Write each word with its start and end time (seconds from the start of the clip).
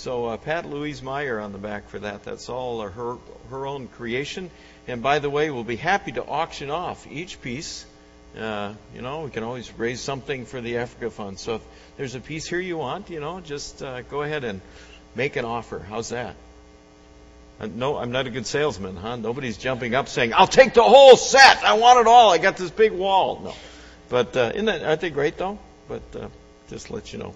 So 0.00 0.28
uh, 0.28 0.38
Pat 0.38 0.64
Louise 0.64 1.02
Meyer 1.02 1.38
on 1.40 1.52
the 1.52 1.58
back 1.58 1.90
for 1.90 1.98
that. 1.98 2.24
That's 2.24 2.48
all 2.48 2.80
her 2.80 3.18
her 3.50 3.66
own 3.66 3.86
creation. 3.86 4.50
And 4.88 5.02
by 5.02 5.18
the 5.18 5.28
way, 5.28 5.50
we'll 5.50 5.62
be 5.62 5.76
happy 5.76 6.12
to 6.12 6.24
auction 6.24 6.70
off 6.70 7.06
each 7.06 7.42
piece. 7.42 7.84
Uh, 8.34 8.72
you 8.94 9.02
know, 9.02 9.20
we 9.24 9.30
can 9.30 9.42
always 9.42 9.70
raise 9.76 10.00
something 10.00 10.46
for 10.46 10.62
the 10.62 10.78
Africa 10.78 11.10
Fund. 11.10 11.38
So 11.38 11.56
if 11.56 11.62
there's 11.98 12.14
a 12.14 12.20
piece 12.20 12.48
here 12.48 12.60
you 12.60 12.78
want, 12.78 13.10
you 13.10 13.20
know, 13.20 13.40
just 13.40 13.82
uh, 13.82 14.00
go 14.00 14.22
ahead 14.22 14.42
and 14.44 14.62
make 15.14 15.36
an 15.36 15.44
offer. 15.44 15.84
How's 15.86 16.08
that? 16.08 16.34
Uh, 17.60 17.66
no, 17.66 17.98
I'm 17.98 18.10
not 18.10 18.26
a 18.26 18.30
good 18.30 18.46
salesman, 18.46 18.96
huh? 18.96 19.16
Nobody's 19.16 19.58
jumping 19.58 19.94
up 19.94 20.08
saying, 20.08 20.32
"I'll 20.32 20.46
take 20.46 20.72
the 20.72 20.82
whole 20.82 21.18
set. 21.18 21.62
I 21.62 21.74
want 21.74 22.00
it 22.00 22.06
all. 22.06 22.30
I 22.30 22.38
got 22.38 22.56
this 22.56 22.70
big 22.70 22.92
wall." 22.92 23.42
No, 23.44 23.54
but 24.08 24.34
uh, 24.34 24.52
isn't 24.54 24.64
that, 24.64 24.82
aren't 24.82 25.02
they 25.02 25.10
great 25.10 25.36
though? 25.36 25.58
But 25.88 26.02
uh, 26.18 26.28
just 26.70 26.90
let 26.90 27.12
you 27.12 27.18
know. 27.18 27.34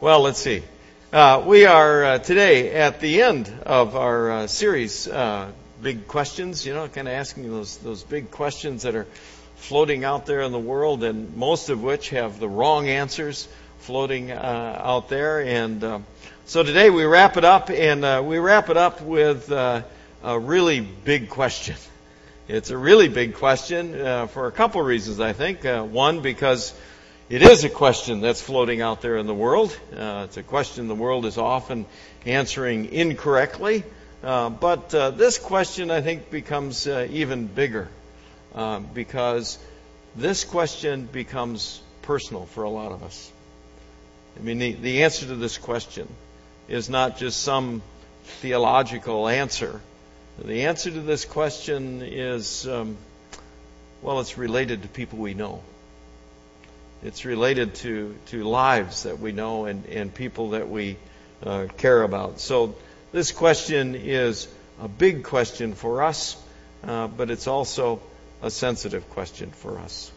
Well, 0.00 0.20
let's 0.20 0.38
see. 0.38 0.62
Uh, 1.12 1.42
we 1.44 1.66
are 1.66 2.04
uh, 2.04 2.18
today 2.20 2.70
at 2.70 3.00
the 3.00 3.22
end 3.22 3.52
of 3.66 3.96
our 3.96 4.30
uh, 4.30 4.46
series, 4.46 5.08
uh, 5.08 5.50
big 5.82 6.06
questions. 6.06 6.64
You 6.64 6.72
know, 6.72 6.86
kind 6.86 7.08
of 7.08 7.14
asking 7.14 7.50
those 7.50 7.78
those 7.78 8.04
big 8.04 8.30
questions 8.30 8.84
that 8.84 8.94
are 8.94 9.08
floating 9.56 10.04
out 10.04 10.24
there 10.26 10.42
in 10.42 10.52
the 10.52 10.60
world, 10.60 11.02
and 11.02 11.36
most 11.36 11.68
of 11.68 11.82
which 11.82 12.10
have 12.10 12.38
the 12.38 12.48
wrong 12.48 12.86
answers 12.86 13.48
floating 13.80 14.30
uh, 14.30 14.80
out 14.84 15.08
there. 15.08 15.40
And 15.40 15.82
uh, 15.82 15.98
so 16.44 16.62
today 16.62 16.90
we 16.90 17.04
wrap 17.04 17.36
it 17.36 17.44
up, 17.44 17.70
and 17.70 18.28
we 18.28 18.38
wrap 18.38 18.70
it 18.70 18.76
up 18.76 19.02
with 19.02 19.50
a 19.50 19.84
really 20.22 20.78
big 20.78 21.28
question. 21.28 21.74
It's 22.46 22.70
a 22.70 22.78
really 22.78 23.08
big 23.08 23.34
question 23.34 23.94
for 24.28 24.46
a 24.46 24.52
couple 24.52 24.80
reasons, 24.82 25.18
I 25.18 25.32
think. 25.32 25.64
one, 25.64 26.20
because 26.20 26.72
it 27.30 27.42
is 27.42 27.62
a 27.62 27.68
question 27.68 28.20
that's 28.20 28.40
floating 28.40 28.80
out 28.80 29.02
there 29.02 29.16
in 29.16 29.28
the 29.28 29.34
world. 29.34 29.78
Uh, 29.96 30.22
it's 30.24 30.36
a 30.36 30.42
question 30.42 30.88
the 30.88 30.96
world 30.96 31.24
is 31.24 31.38
often 31.38 31.86
answering 32.26 32.86
incorrectly. 32.86 33.84
Uh, 34.24 34.50
but 34.50 34.92
uh, 34.92 35.10
this 35.12 35.38
question, 35.38 35.92
I 35.92 36.00
think, 36.00 36.28
becomes 36.28 36.88
uh, 36.88 37.06
even 37.12 37.46
bigger 37.46 37.88
uh, 38.52 38.80
because 38.80 39.60
this 40.16 40.42
question 40.42 41.06
becomes 41.06 41.80
personal 42.02 42.46
for 42.46 42.64
a 42.64 42.68
lot 42.68 42.90
of 42.90 43.04
us. 43.04 43.30
I 44.36 44.42
mean, 44.42 44.58
the, 44.58 44.72
the 44.72 45.04
answer 45.04 45.26
to 45.26 45.36
this 45.36 45.56
question 45.56 46.08
is 46.68 46.90
not 46.90 47.16
just 47.16 47.40
some 47.40 47.80
theological 48.24 49.28
answer. 49.28 49.80
The 50.44 50.62
answer 50.62 50.90
to 50.90 51.00
this 51.00 51.24
question 51.24 52.02
is, 52.02 52.66
um, 52.66 52.96
well, 54.02 54.18
it's 54.18 54.36
related 54.36 54.82
to 54.82 54.88
people 54.88 55.20
we 55.20 55.34
know. 55.34 55.62
It's 57.02 57.24
related 57.24 57.74
to, 57.76 58.14
to 58.26 58.44
lives 58.44 59.04
that 59.04 59.18
we 59.18 59.32
know 59.32 59.64
and, 59.64 59.86
and 59.86 60.14
people 60.14 60.50
that 60.50 60.68
we 60.68 60.96
uh, 61.42 61.66
care 61.78 62.02
about. 62.02 62.40
So 62.40 62.74
this 63.12 63.32
question 63.32 63.94
is 63.94 64.48
a 64.80 64.88
big 64.88 65.24
question 65.24 65.74
for 65.74 66.02
us, 66.02 66.36
uh, 66.84 67.06
but 67.08 67.30
it's 67.30 67.46
also 67.46 68.00
a 68.42 68.50
sensitive 68.50 69.08
question 69.10 69.50
for 69.50 69.78
us. 69.78 70.12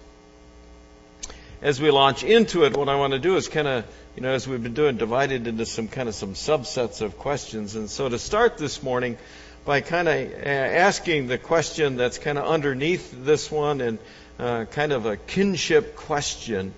As 1.61 1.80
we 1.80 1.92
launch 1.92 2.26
into 2.26 2.66
it, 2.66 2.76
what 2.76 2.89
I 2.89 2.95
want 2.95 3.14
to 3.14 3.20
do 3.20 3.38
is 3.38 3.48
kind 3.48 3.67
of, 3.70 3.86
you 4.17 4.22
know, 4.22 4.34
as 4.34 4.45
we've 4.45 4.61
been 4.61 4.73
doing, 4.73 4.98
divide 4.98 5.31
it 5.31 5.48
into 5.48 5.66
some 5.66 5.88
kind 5.88 6.09
of 6.09 6.16
some 6.16 6.34
subsets 6.34 7.02
of 7.02 7.17
questions. 7.17 7.76
And 7.76 7.89
so 7.89 8.09
to 8.09 8.20
start 8.20 8.58
this 8.58 8.84
morning, 8.84 9.17
by 9.66 9.81
kind 9.81 10.08
of 10.08 10.31
uh, 10.31 10.47
asking 10.47 11.28
the 11.28 11.38
question 11.38 11.95
that's 11.95 12.17
kind 12.17 12.38
of 12.38 12.45
underneath 12.45 13.14
this 13.25 13.52
one 13.52 13.81
and 13.81 14.00
uh, 14.39 14.66
kind 14.66 14.92
of 14.92 15.05
a 15.05 15.16
kinship 15.16 15.95
question 15.95 16.73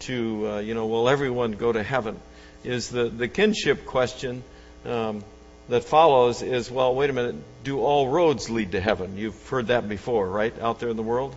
to, 0.00 0.48
uh, 0.48 0.58
you 0.60 0.74
know, 0.74 0.86
will 0.86 1.08
everyone 1.08 1.52
go 1.52 1.72
to 1.72 1.82
heaven? 1.82 2.18
Is 2.64 2.88
the, 2.88 3.08
the 3.08 3.28
kinship 3.28 3.84
question 3.84 4.42
um, 4.86 5.22
that 5.68 5.84
follows 5.84 6.42
is, 6.42 6.70
well, 6.70 6.94
wait 6.94 7.10
a 7.10 7.12
minute, 7.12 7.36
do 7.64 7.80
all 7.80 8.08
roads 8.08 8.48
lead 8.48 8.72
to 8.72 8.80
heaven? 8.80 9.16
You've 9.16 9.48
heard 9.48 9.68
that 9.68 9.88
before, 9.88 10.28
right, 10.28 10.58
out 10.60 10.80
there 10.80 10.88
in 10.88 10.96
the 10.96 11.02
world? 11.02 11.36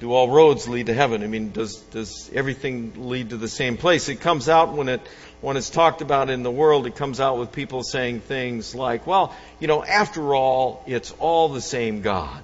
Do 0.00 0.12
all 0.12 0.28
roads 0.28 0.68
lead 0.68 0.86
to 0.86 0.94
heaven? 0.94 1.24
I 1.24 1.26
mean, 1.26 1.50
does, 1.50 1.76
does 1.76 2.30
everything 2.32 3.08
lead 3.08 3.30
to 3.30 3.36
the 3.36 3.48
same 3.48 3.76
place? 3.76 4.08
It 4.08 4.20
comes 4.20 4.48
out 4.48 4.72
when 4.72 4.88
it, 4.88 5.00
when 5.40 5.56
it's 5.56 5.70
talked 5.70 6.02
about 6.02 6.30
in 6.30 6.44
the 6.44 6.50
world, 6.50 6.86
it 6.86 6.94
comes 6.94 7.18
out 7.18 7.38
with 7.38 7.50
people 7.50 7.82
saying 7.82 8.20
things 8.20 8.76
like, 8.76 9.06
well, 9.06 9.34
you 9.58 9.66
know, 9.66 9.84
after 9.84 10.34
all, 10.36 10.84
it's 10.86 11.12
all 11.18 11.48
the 11.48 11.60
same 11.60 12.02
God. 12.02 12.42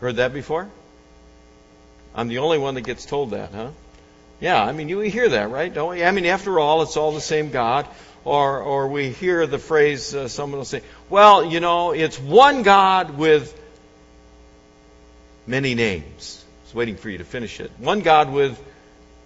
Heard 0.00 0.16
that 0.16 0.32
before? 0.32 0.68
I'm 2.14 2.28
the 2.28 2.38
only 2.38 2.58
one 2.58 2.74
that 2.74 2.82
gets 2.82 3.04
told 3.04 3.30
that, 3.30 3.52
huh? 3.52 3.70
Yeah, 4.40 4.62
I 4.62 4.72
mean, 4.72 4.88
you 4.88 5.00
hear 5.00 5.28
that, 5.28 5.50
right? 5.50 5.72
Don't 5.72 5.90
we? 5.90 6.04
I 6.04 6.10
mean, 6.12 6.26
after 6.26 6.60
all, 6.60 6.82
it's 6.82 6.96
all 6.96 7.12
the 7.12 7.20
same 7.20 7.50
God. 7.50 7.86
Or, 8.24 8.60
or 8.60 8.88
we 8.88 9.10
hear 9.10 9.46
the 9.46 9.58
phrase, 9.58 10.14
uh, 10.14 10.28
someone 10.28 10.58
will 10.58 10.64
say, 10.64 10.82
well, 11.10 11.44
you 11.44 11.60
know, 11.60 11.90
it's 11.90 12.18
one 12.18 12.62
God 12.62 13.18
with 13.18 13.60
many 15.46 15.74
names. 15.74 16.44
I 16.44 16.64
was 16.64 16.74
waiting 16.74 16.96
for 16.96 17.10
you 17.10 17.18
to 17.18 17.24
finish 17.24 17.60
it. 17.60 17.70
One 17.78 18.00
God 18.00 18.32
with 18.32 18.60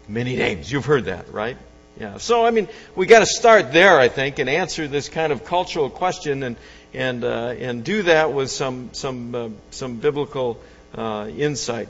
many 0.08 0.36
names. 0.36 0.70
You've 0.70 0.86
heard 0.86 1.06
that, 1.06 1.32
right? 1.32 1.56
Yeah. 2.00 2.18
So, 2.18 2.44
I 2.44 2.50
mean, 2.50 2.68
we 2.94 3.06
got 3.06 3.20
to 3.20 3.26
start 3.26 3.72
there, 3.72 3.98
I 3.98 4.08
think, 4.08 4.38
and 4.38 4.48
answer 4.48 4.86
this 4.86 5.08
kind 5.08 5.32
of 5.32 5.44
cultural 5.44 5.90
question 5.90 6.42
and, 6.42 6.56
and, 6.94 7.24
uh, 7.24 7.54
and 7.58 7.82
do 7.82 8.02
that 8.04 8.32
with 8.32 8.50
some, 8.50 8.90
some, 8.92 9.34
uh, 9.34 9.48
some 9.70 9.96
biblical 9.96 10.60
uh, 10.94 11.28
insight. 11.36 11.88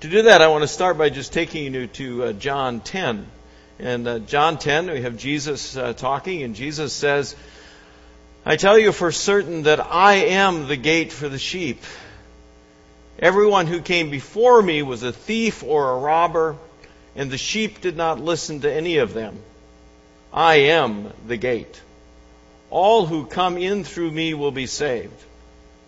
To 0.00 0.08
do 0.08 0.22
that, 0.22 0.40
I 0.40 0.48
want 0.48 0.62
to 0.62 0.68
start 0.68 0.98
by 0.98 1.08
just 1.08 1.32
taking 1.32 1.74
you 1.74 1.86
to 1.88 2.24
uh, 2.24 2.32
John 2.32 2.80
10. 2.80 3.26
And 3.78 4.08
uh, 4.08 4.18
John 4.20 4.58
10, 4.58 4.90
we 4.90 5.02
have 5.02 5.16
Jesus 5.16 5.76
uh, 5.76 5.92
talking, 5.92 6.42
and 6.42 6.54
Jesus 6.54 6.92
says, 6.92 7.34
I 8.44 8.56
tell 8.56 8.78
you 8.78 8.92
for 8.92 9.10
certain 9.10 9.64
that 9.64 9.80
I 9.80 10.14
am 10.14 10.68
the 10.68 10.76
gate 10.76 11.12
for 11.12 11.28
the 11.28 11.38
sheep. 11.38 11.82
Everyone 13.18 13.66
who 13.66 13.80
came 13.80 14.10
before 14.10 14.60
me 14.60 14.82
was 14.82 15.02
a 15.02 15.12
thief 15.12 15.62
or 15.62 15.90
a 15.92 15.98
robber, 15.98 16.56
and 17.14 17.30
the 17.30 17.38
sheep 17.38 17.80
did 17.80 17.96
not 17.96 18.20
listen 18.20 18.60
to 18.60 18.72
any 18.72 18.98
of 18.98 19.14
them. 19.14 19.38
I 20.32 20.56
am 20.56 21.12
the 21.26 21.38
gate. 21.38 21.80
All 22.68 23.06
who 23.06 23.24
come 23.24 23.56
in 23.56 23.84
through 23.84 24.10
me 24.10 24.34
will 24.34 24.50
be 24.50 24.66
saved. 24.66 25.24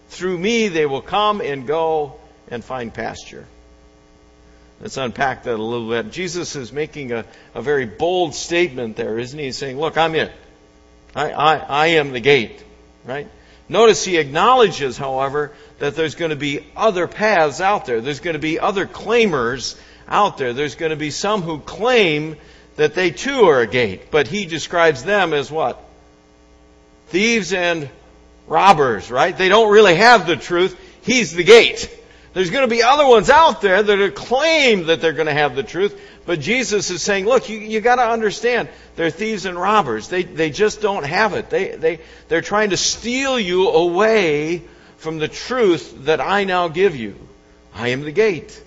Through 0.09 0.39
me 0.39 0.69
they 0.69 0.87
will 0.87 1.03
come 1.03 1.43
and 1.43 1.66
go 1.66 2.19
and 2.50 2.65
find 2.65 2.93
pasture. 2.94 3.47
Let's 4.81 4.97
unpack 4.97 5.43
that 5.43 5.55
a 5.55 5.62
little 5.62 5.89
bit. 5.89 6.12
Jesus 6.12 6.56
is 6.56 6.72
making 6.72 7.12
a, 7.12 7.25
a 7.55 7.60
very 7.60 7.84
bold 7.84 8.34
statement 8.34 8.97
there, 8.97 9.19
isn't 9.19 9.39
he? 9.39 9.47
He's 9.47 9.56
saying, 9.56 9.78
Look, 9.78 9.99
I'm 9.99 10.15
it. 10.15 10.33
I, 11.15 11.33
I, 11.33 11.56
I 11.56 11.87
am 11.89 12.12
the 12.12 12.21
gate. 12.21 12.62
Right? 13.05 13.28
Notice 13.69 14.05
he 14.05 14.16
acknowledges, 14.16 14.97
however, 14.97 15.53
that 15.78 15.94
there's 15.94 16.15
going 16.15 16.31
to 16.31 16.37
be 16.37 16.65
other 16.77 17.06
paths 17.06 17.61
out 17.61 17.87
there. 17.87 18.00
There's 18.00 18.21
going 18.21 18.34
to 18.34 18.41
be 18.41 18.59
other 18.59 18.87
claimers 18.87 19.78
out 20.09 20.39
there. 20.39 20.53
There's 20.53 20.75
going 20.75 20.91
to 20.91 20.97
be 20.97 21.11
some 21.11 21.43
who 21.43 21.59
claim 21.61 22.37
that 22.77 22.94
they 22.94 23.11
too 23.11 23.44
are 23.44 23.61
a 23.61 23.66
gate. 23.66 24.11
But 24.11 24.27
he 24.27 24.47
describes 24.47 25.05
them 25.05 25.33
as 25.33 25.50
what? 25.50 25.83
Thieves 27.09 27.53
and 27.53 27.89
robbers, 28.47 29.11
right? 29.11 29.37
They 29.37 29.49
don't 29.49 29.71
really 29.71 29.97
have 29.97 30.27
the 30.27 30.37
truth. 30.37 30.78
He's 31.03 31.33
the 31.33 31.44
gate. 31.44 31.95
There's 32.34 32.50
going 32.50 32.69
to 32.69 32.75
be 32.75 32.83
other 32.83 33.06
ones 33.06 33.31
out 33.31 33.60
there 33.60 33.83
that 33.83 33.99
are 33.99 34.10
claim 34.10 34.87
that 34.87 35.00
they're 35.00 35.12
going 35.12 35.27
to 35.27 35.33
have 35.33 35.56
the 35.56 35.62
truth, 35.62 35.99
but 36.27 36.41
Jesus 36.41 36.91
is 36.91 37.03
saying, 37.03 37.25
look, 37.25 37.49
you, 37.49 37.59
you 37.59 37.81
got 37.81 37.97
to 37.97 38.06
understand, 38.06 38.69
they're 38.97 39.10
thieves 39.10 39.47
and 39.47 39.59
robbers. 39.59 40.09
They, 40.09 40.25
they 40.25 40.50
just 40.50 40.83
don't 40.83 41.05
have 41.05 41.33
it. 41.33 41.49
They, 41.50 41.71
they, 41.75 42.00
they're 42.28 42.43
trying 42.43 42.71
to 42.71 42.77
steal 42.77 43.41
you 43.41 43.71
away 43.71 44.62
from 44.98 45.19
the 45.19 45.28
truth 45.28 46.04
that 46.04 46.20
I 46.20 46.44
now 46.44 46.69
give 46.69 46.94
you. 46.94 47.16
I 47.75 47.88
am 47.88 48.03
the 48.03 48.12
gate. 48.12 48.62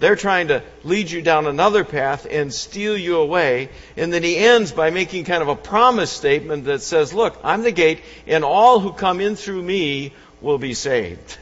They're 0.00 0.16
trying 0.16 0.48
to 0.48 0.62
lead 0.84 1.10
you 1.10 1.22
down 1.22 1.46
another 1.46 1.84
path 1.84 2.26
and 2.30 2.52
steal 2.54 2.96
you 2.96 3.16
away. 3.16 3.70
And 3.96 4.12
then 4.12 4.22
he 4.22 4.36
ends 4.36 4.70
by 4.70 4.90
making 4.90 5.24
kind 5.24 5.42
of 5.42 5.48
a 5.48 5.56
promise 5.56 6.10
statement 6.10 6.66
that 6.66 6.82
says, 6.82 7.12
look, 7.12 7.36
I'm 7.42 7.62
the 7.62 7.72
gate, 7.72 8.00
and 8.26 8.44
all 8.44 8.78
who 8.78 8.92
come 8.92 9.20
in 9.20 9.34
through 9.34 9.62
me 9.62 10.12
will 10.40 10.58
be 10.58 10.74
saved. 10.74 11.38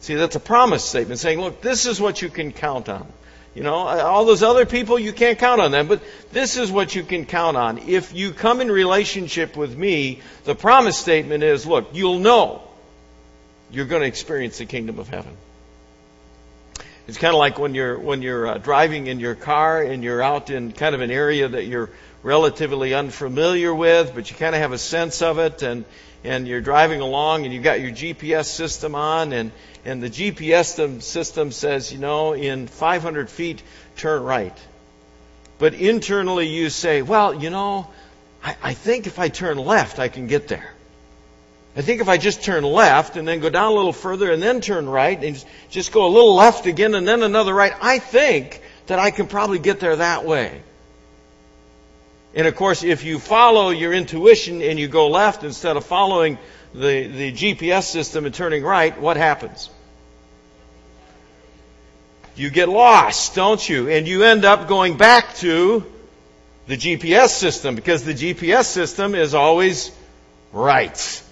See, 0.00 0.14
that's 0.14 0.34
a 0.34 0.40
promise 0.40 0.84
statement 0.84 1.20
saying, 1.20 1.40
look, 1.40 1.60
this 1.60 1.86
is 1.86 2.00
what 2.00 2.22
you 2.22 2.28
can 2.28 2.52
count 2.52 2.88
on. 2.88 3.06
You 3.54 3.64
know, 3.64 3.74
all 3.74 4.24
those 4.24 4.44
other 4.44 4.64
people, 4.64 4.98
you 4.98 5.12
can't 5.12 5.38
count 5.38 5.60
on 5.60 5.72
them, 5.72 5.88
but 5.88 6.00
this 6.32 6.56
is 6.56 6.70
what 6.70 6.94
you 6.94 7.02
can 7.02 7.26
count 7.26 7.56
on. 7.56 7.78
If 7.78 8.14
you 8.14 8.32
come 8.32 8.60
in 8.60 8.70
relationship 8.70 9.56
with 9.56 9.76
me, 9.76 10.20
the 10.44 10.54
promise 10.54 10.96
statement 10.96 11.42
is, 11.42 11.66
look, 11.66 11.90
you'll 11.92 12.20
know 12.20 12.62
you're 13.72 13.86
going 13.86 14.02
to 14.02 14.08
experience 14.08 14.58
the 14.58 14.66
kingdom 14.66 14.98
of 14.98 15.08
heaven. 15.08 15.36
It's 17.08 17.18
kind 17.18 17.34
of 17.34 17.38
like 17.38 17.58
when 17.58 17.74
you're 17.74 17.98
when 17.98 18.22
you're 18.22 18.46
uh, 18.46 18.58
driving 18.58 19.08
in 19.08 19.18
your 19.18 19.34
car 19.34 19.82
and 19.82 20.04
you're 20.04 20.22
out 20.22 20.50
in 20.50 20.72
kind 20.72 20.94
of 20.94 21.00
an 21.00 21.10
area 21.10 21.48
that 21.48 21.66
you're 21.66 21.90
relatively 22.22 22.94
unfamiliar 22.94 23.74
with, 23.74 24.14
but 24.14 24.30
you 24.30 24.36
kind 24.36 24.54
of 24.54 24.60
have 24.60 24.72
a 24.72 24.78
sense 24.78 25.22
of 25.22 25.38
it, 25.38 25.62
and 25.62 25.84
and 26.22 26.46
you're 26.46 26.60
driving 26.60 27.00
along 27.00 27.44
and 27.44 27.54
you've 27.54 27.64
got 27.64 27.80
your 27.80 27.90
GPS 27.90 28.44
system 28.44 28.94
on, 28.94 29.32
and 29.32 29.50
and 29.84 30.02
the 30.02 30.10
GPS 30.10 31.02
system 31.02 31.50
says, 31.52 31.92
you 31.92 31.98
know, 31.98 32.34
in 32.34 32.66
500 32.66 33.30
feet, 33.30 33.62
turn 33.96 34.22
right. 34.22 34.56
but 35.58 35.74
internally 35.74 36.48
you 36.48 36.70
say, 36.70 37.02
well, 37.02 37.34
you 37.34 37.50
know, 37.50 37.88
I, 38.44 38.56
I 38.62 38.74
think 38.74 39.06
if 39.06 39.18
I 39.18 39.28
turn 39.28 39.58
left, 39.58 39.98
I 39.98 40.08
can 40.08 40.26
get 40.26 40.48
there. 40.48 40.72
I 41.76 41.82
think 41.82 42.00
if 42.00 42.08
I 42.08 42.16
just 42.16 42.42
turn 42.42 42.64
left 42.64 43.16
and 43.16 43.26
then 43.26 43.40
go 43.40 43.48
down 43.48 43.70
a 43.70 43.74
little 43.74 43.92
further 43.92 44.32
and 44.32 44.42
then 44.42 44.60
turn 44.60 44.88
right 44.88 45.22
and 45.22 45.42
just 45.70 45.92
go 45.92 46.06
a 46.06 46.08
little 46.08 46.34
left 46.34 46.66
again 46.66 46.94
and 46.94 47.06
then 47.06 47.22
another 47.22 47.54
right, 47.54 47.72
I 47.80 48.00
think 48.00 48.60
that 48.86 48.98
I 48.98 49.12
can 49.12 49.28
probably 49.28 49.60
get 49.60 49.78
there 49.78 49.94
that 49.96 50.24
way. 50.24 50.62
And 52.34 52.46
of 52.46 52.56
course, 52.56 52.82
if 52.82 53.04
you 53.04 53.18
follow 53.18 53.70
your 53.70 53.92
intuition 53.92 54.62
and 54.62 54.78
you 54.78 54.88
go 54.88 55.08
left 55.08 55.44
instead 55.44 55.76
of 55.76 55.84
following 55.84 56.38
the, 56.74 57.06
the 57.06 57.32
GPS 57.32 57.84
system 57.84 58.26
and 58.26 58.34
turning 58.34 58.64
right, 58.64 59.00
what 59.00 59.16
happens? 59.16 59.70
You 62.34 62.50
get 62.50 62.68
lost, 62.68 63.34
don't 63.34 63.66
you? 63.68 63.88
And 63.88 64.08
you 64.08 64.24
end 64.24 64.44
up 64.44 64.66
going 64.66 64.96
back 64.96 65.34
to 65.36 65.84
the 66.66 66.76
GPS 66.76 67.28
system 67.28 67.74
because 67.74 68.04
the 68.04 68.14
GPS 68.14 68.64
system 68.64 69.14
is 69.14 69.34
always 69.34 69.90
right. 70.52 71.22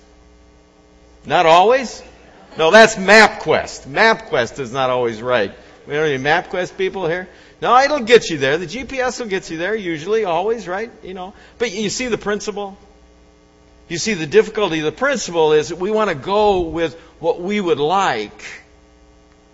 Not 1.29 1.45
always? 1.45 2.03
No, 2.57 2.71
that's 2.71 2.97
MapQuest. 2.97 3.87
MapQuest 3.87 4.59
is 4.61 4.73
not 4.73 4.89
always 4.89 5.21
right. 5.21 5.53
We 5.87 5.93
don't 5.93 6.07
any 6.07 6.23
MapQuest 6.23 6.79
people 6.79 7.07
here? 7.07 7.29
No, 7.61 7.79
it'll 7.79 8.01
get 8.01 8.31
you 8.31 8.39
there. 8.39 8.57
The 8.57 8.67
GPS 8.67 9.21
will 9.21 9.27
get 9.27 9.51
you 9.51 9.59
there, 9.59 9.75
usually, 9.75 10.25
always, 10.25 10.67
right? 10.67 10.91
You 11.03 11.13
know. 11.13 11.35
But 11.59 11.73
you 11.73 11.91
see 11.91 12.07
the 12.07 12.17
principle? 12.17 12.79
You 13.89 13.99
see 13.99 14.15
the 14.15 14.27
difficulty. 14.27 14.81
The 14.81 14.91
principle 14.91 15.53
is 15.53 15.69
that 15.69 15.77
we 15.77 15.91
want 15.91 16.09
to 16.09 16.17
go 16.17 16.61
with 16.61 16.99
what 17.21 17.39
we 17.43 17.61
would 17.61 17.79
like 17.79 18.43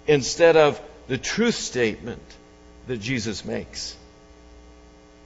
instead 0.06 0.56
of 0.56 0.80
the 1.08 1.18
truth 1.18 1.56
statement 1.56 2.22
that 2.86 3.00
Jesus 3.00 3.44
makes. 3.44 3.96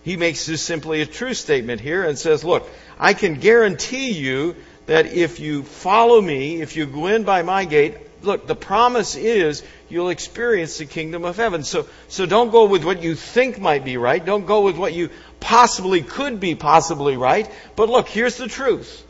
He 0.02 0.16
makes 0.16 0.46
just 0.46 0.64
simply 0.64 1.02
a 1.02 1.06
truth 1.06 1.36
statement 1.36 1.82
here 1.82 2.04
and 2.04 2.18
says, 2.18 2.42
look, 2.42 2.66
I 2.98 3.12
can 3.12 3.34
guarantee 3.34 4.12
you 4.12 4.56
that 4.88 5.04
if 5.12 5.38
you 5.38 5.64
follow 5.64 6.18
me, 6.18 6.62
if 6.62 6.74
you 6.74 6.86
go 6.86 7.08
in 7.08 7.22
by 7.22 7.42
my 7.42 7.66
gate, 7.66 7.98
look, 8.22 8.46
the 8.46 8.56
promise 8.56 9.16
is 9.16 9.62
you'll 9.90 10.08
experience 10.08 10.78
the 10.78 10.86
kingdom 10.86 11.26
of 11.26 11.36
heaven. 11.36 11.62
So, 11.62 11.86
so 12.08 12.24
don't 12.24 12.50
go 12.50 12.64
with 12.64 12.84
what 12.84 13.02
you 13.02 13.14
think 13.14 13.60
might 13.60 13.84
be 13.84 13.98
right. 13.98 14.24
Don't 14.24 14.46
go 14.46 14.62
with 14.62 14.78
what 14.78 14.94
you 14.94 15.10
possibly 15.40 16.00
could 16.00 16.40
be 16.40 16.54
possibly 16.54 17.18
right. 17.18 17.50
But 17.76 17.90
look, 17.90 18.08
here's 18.08 18.38
the 18.38 18.48
truth. 18.48 19.04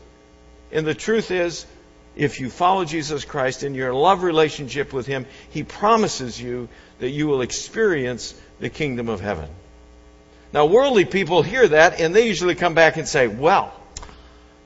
And 0.73 0.85
the 0.85 0.93
truth 0.93 1.31
is, 1.31 1.65
if 2.13 2.41
you 2.41 2.49
follow 2.49 2.83
Jesus 2.83 3.23
Christ 3.23 3.63
in 3.63 3.73
your 3.73 3.93
love 3.93 4.23
relationship 4.23 4.91
with 4.91 5.07
Him, 5.07 5.25
He 5.49 5.63
promises 5.63 6.39
you 6.39 6.67
that 6.99 7.09
you 7.09 7.27
will 7.27 7.39
experience 7.39 8.33
the 8.59 8.69
kingdom 8.69 9.07
of 9.07 9.21
heaven. 9.21 9.47
Now, 10.51 10.65
worldly 10.65 11.05
people 11.05 11.41
hear 11.41 11.69
that 11.69 12.01
and 12.01 12.13
they 12.13 12.27
usually 12.27 12.55
come 12.55 12.73
back 12.73 12.97
and 12.97 13.07
say, 13.07 13.27
well, 13.27 13.73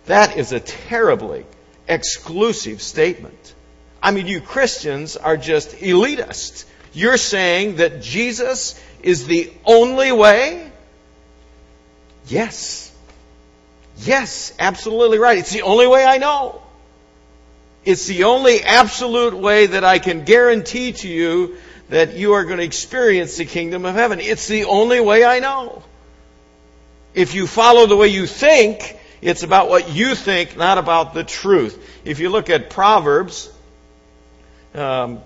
that 0.05 0.37
is 0.37 0.51
a 0.51 0.59
terribly 0.59 1.45
exclusive 1.87 2.81
statement. 2.81 3.53
I 4.01 4.11
mean, 4.11 4.27
you 4.27 4.41
Christians 4.41 5.15
are 5.15 5.37
just 5.37 5.71
elitist. 5.77 6.65
You're 6.93 7.17
saying 7.17 7.77
that 7.77 8.01
Jesus 8.01 8.79
is 9.01 9.25
the 9.25 9.51
only 9.65 10.11
way? 10.11 10.69
Yes. 12.27 12.91
Yes, 13.97 14.53
absolutely 14.59 15.19
right. 15.19 15.37
It's 15.37 15.51
the 15.51 15.61
only 15.61 15.87
way 15.87 16.03
I 16.03 16.17
know. 16.17 16.61
It's 17.85 18.07
the 18.07 18.25
only 18.25 18.61
absolute 18.61 19.35
way 19.35 19.67
that 19.67 19.83
I 19.83 19.99
can 19.99 20.23
guarantee 20.23 20.93
to 20.93 21.07
you 21.07 21.57
that 21.89 22.15
you 22.15 22.33
are 22.33 22.45
going 22.45 22.57
to 22.57 22.63
experience 22.63 23.37
the 23.37 23.45
kingdom 23.45 23.85
of 23.85 23.95
heaven. 23.95 24.19
It's 24.19 24.47
the 24.47 24.65
only 24.65 24.99
way 24.99 25.25
I 25.25 25.39
know. 25.39 25.83
If 27.13 27.35
you 27.35 27.45
follow 27.45 27.85
the 27.85 27.95
way 27.95 28.07
you 28.07 28.25
think, 28.25 28.97
it's 29.23 29.43
about 29.43 29.69
what 29.69 29.89
you 29.89 30.15
think, 30.15 30.57
not 30.57 30.77
about 30.77 31.13
the 31.13 31.23
truth. 31.23 31.81
If 32.03 32.19
you 32.19 32.29
look 32.29 32.49
at 32.49 32.69
Proverbs, 32.69 33.49
um, 34.75 35.21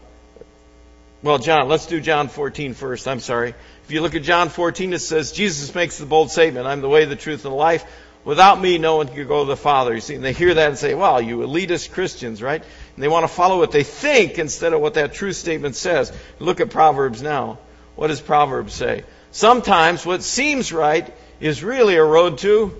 well, 1.23 1.39
John, 1.39 1.67
let's 1.67 1.87
do 1.87 1.99
John 1.99 2.27
14 2.27 2.75
first. 2.75 3.07
I'm 3.07 3.19
sorry. 3.19 3.55
If 3.85 3.91
you 3.91 4.01
look 4.01 4.13
at 4.13 4.21
John 4.21 4.49
14, 4.49 4.93
it 4.93 4.99
says, 4.99 5.31
Jesus 5.31 5.73
makes 5.73 5.97
the 5.97 6.05
bold 6.05 6.29
statement, 6.29 6.67
I'm 6.67 6.81
the 6.81 6.89
way, 6.89 7.05
the 7.05 7.15
truth, 7.15 7.43
and 7.43 7.51
the 7.51 7.57
life. 7.57 7.85
Without 8.23 8.61
me, 8.61 8.77
no 8.77 8.97
one 8.97 9.07
can 9.07 9.27
go 9.27 9.43
to 9.43 9.47
the 9.47 9.57
Father. 9.57 9.95
You 9.95 10.01
see, 10.01 10.13
and 10.13 10.23
they 10.23 10.33
hear 10.33 10.53
that 10.53 10.69
and 10.69 10.77
say, 10.77 10.93
well, 10.93 11.19
you 11.19 11.37
elitist 11.37 11.91
Christians, 11.91 12.43
right? 12.43 12.61
And 12.61 13.03
they 13.03 13.07
want 13.07 13.23
to 13.23 13.33
follow 13.33 13.57
what 13.57 13.71
they 13.71 13.83
think 13.83 14.37
instead 14.37 14.73
of 14.73 14.81
what 14.81 14.93
that 14.93 15.13
truth 15.13 15.37
statement 15.37 15.75
says. 15.75 16.11
Look 16.37 16.59
at 16.59 16.69
Proverbs 16.69 17.23
now. 17.23 17.57
What 17.95 18.07
does 18.07 18.21
Proverbs 18.21 18.73
say? 18.73 19.05
Sometimes 19.31 20.05
what 20.05 20.21
seems 20.21 20.71
right 20.71 21.11
is 21.39 21.63
really 21.63 21.95
a 21.95 22.03
road 22.03 22.37
to 22.39 22.79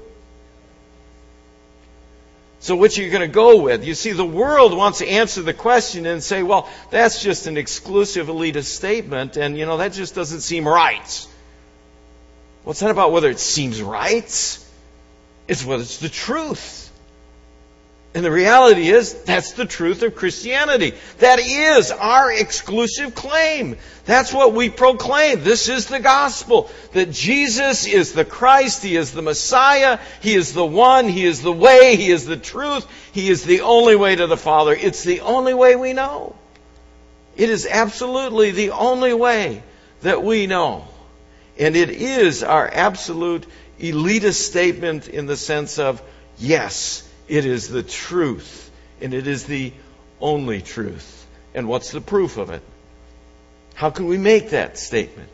so 2.59 2.75
which 2.75 2.98
are 2.98 3.04
you 3.04 3.12
going 3.12 3.21
to 3.27 3.33
go 3.33 3.62
with? 3.62 3.86
You 3.86 3.94
see, 3.94 4.12
the 4.12 4.25
world 4.25 4.75
wants 4.75 5.00
to 5.00 5.07
answer 5.07 5.42
the 5.42 5.54
question 5.54 6.06
and 6.06 6.24
say, 6.24 6.44
well, 6.44 6.69
that's 6.89 7.21
just 7.21 7.48
an 7.48 7.57
exclusive 7.57 8.27
elitist 8.27 8.65
statement, 8.65 9.38
and, 9.38 9.57
you 9.57 9.65
know, 9.65 9.77
that 9.77 9.94
just 9.94 10.15
doesn't 10.15 10.42
seem 10.42 10.68
right. 10.68 11.27
What's 12.63 12.80
that 12.81 12.92
about 12.92 13.12
whether 13.12 13.30
it 13.30 13.39
seems 13.39 13.81
right? 13.81 14.25
It's 15.48 15.65
whether 15.65 15.83
it's 15.83 16.00
the 16.00 16.09
truth. 16.09 16.87
And 18.18 18.25
the 18.25 18.31
reality 18.31 18.88
is, 18.88 19.14
that's 19.14 19.52
the 19.52 19.66
truth 19.66 20.02
of 20.02 20.16
Christianity. 20.16 20.96
That 21.19 21.38
is 21.38 21.92
our 21.92 22.34
exclusive 22.34 23.14
claim. 23.14 23.78
That's 24.06 24.34
what 24.34 24.54
we 24.54 24.72
proclaim. 24.72 25.44
This 25.44 25.69
is 25.69 25.86
the 25.86 26.00
gospel. 26.00 26.72
That 26.94 27.12
Jesus 27.12 27.86
is 27.86 28.14
the 28.14 28.25
Christ. 28.25 28.81
He 28.81 28.96
is 28.96 29.12
the 29.12 29.22
Messiah. 29.22 30.00
He 30.19 30.34
is 30.34 30.56
the 30.56 30.66
one. 30.66 31.08
He 31.08 31.25
is 31.25 31.44
the 31.44 31.54
way. 31.54 31.96
He 31.96 32.10
is 32.10 32.25
the 32.25 32.38
truth. 32.38 32.88
He 33.12 33.30
is 33.30 33.44
the 33.44 33.62
only 33.62 33.96
way 33.96 34.16
to 34.16 34.25
the 34.25 34.36
Father. 34.36 34.74
It's 34.74 35.04
the 35.04 35.22
only 35.22 35.54
way 35.54 35.75
we 35.75 35.94
know. 35.94 36.36
It 37.36 37.52
is 37.52 37.68
absolutely 37.68 38.50
the 38.50 38.72
only 38.72 39.14
way 39.14 39.62
that 40.02 40.24
we 40.24 40.48
know. 40.48 40.88
And 41.60 41.75
it 41.75 41.92
is 41.92 42.42
our 42.42 42.68
absolute 42.68 43.46
elitist 43.80 44.42
statement 44.42 45.08
in 45.08 45.28
the 45.28 45.38
sense 45.38 45.78
of, 45.78 46.02
yes, 46.40 47.06
it 47.28 47.46
is 47.46 47.68
the 47.68 47.84
truth, 47.84 48.72
and 49.02 49.14
it 49.14 49.28
is 49.28 49.46
the 49.46 49.74
only 50.20 50.62
truth. 50.62 51.26
And 51.54 51.68
what's 51.68 51.92
the 51.92 52.02
proof 52.02 52.38
of 52.38 52.50
it? 52.50 52.62
How 53.74 53.90
can 53.90 54.08
we 54.08 54.18
make 54.18 54.52
that 54.52 54.78
statement? 54.78 55.30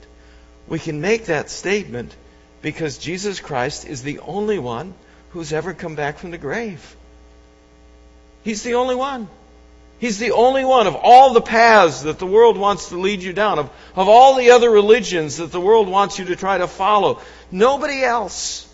We 0.68 0.80
can 0.80 1.02
make 1.02 1.26
that 1.26 1.50
statement 1.50 2.16
because 2.62 2.98
Jesus 2.98 3.40
Christ 3.40 3.88
is 3.88 4.04
the 4.04 4.20
only 4.20 4.60
one 4.60 4.94
who's 5.32 5.54
ever 5.54 5.74
come 5.74 5.96
back 5.96 6.18
from 6.18 6.32
the 6.32 6.38
grave. 6.38 6.96
He's 8.44 8.64
the 8.64 8.76
only 8.76 8.96
one. 8.96 9.28
He's 10.00 10.20
the 10.20 10.32
only 10.32 10.66
one 10.66 10.88
of 10.88 10.96
all 10.96 11.34
the 11.34 11.42
paths 11.42 12.02
that 12.02 12.20
the 12.20 12.26
world 12.26 12.58
wants 12.58 12.90
to 12.90 12.98
lead 12.98 13.24
you 13.24 13.32
down, 13.32 13.60
of, 13.60 13.70
of 13.96 14.10
all 14.10 14.36
the 14.36 14.52
other 14.52 14.70
religions 14.70 15.38
that 15.38 15.52
the 15.52 15.62
world 15.62 15.88
wants 15.88 16.20
you 16.20 16.26
to 16.26 16.36
try 16.36 16.58
to 16.58 16.68
follow. 16.68 17.22
Nobody 17.52 18.04
else 18.04 18.68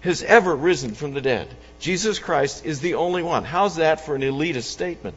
has 0.00 0.22
ever 0.22 0.54
risen 0.54 0.92
from 0.92 1.14
the 1.14 1.22
dead. 1.22 1.48
Jesus 1.78 2.18
Christ 2.18 2.64
is 2.64 2.80
the 2.80 2.94
only 2.94 3.22
one. 3.22 3.44
How's 3.44 3.76
that 3.76 4.06
for 4.06 4.14
an 4.14 4.22
elitist 4.22 4.64
statement? 4.64 5.16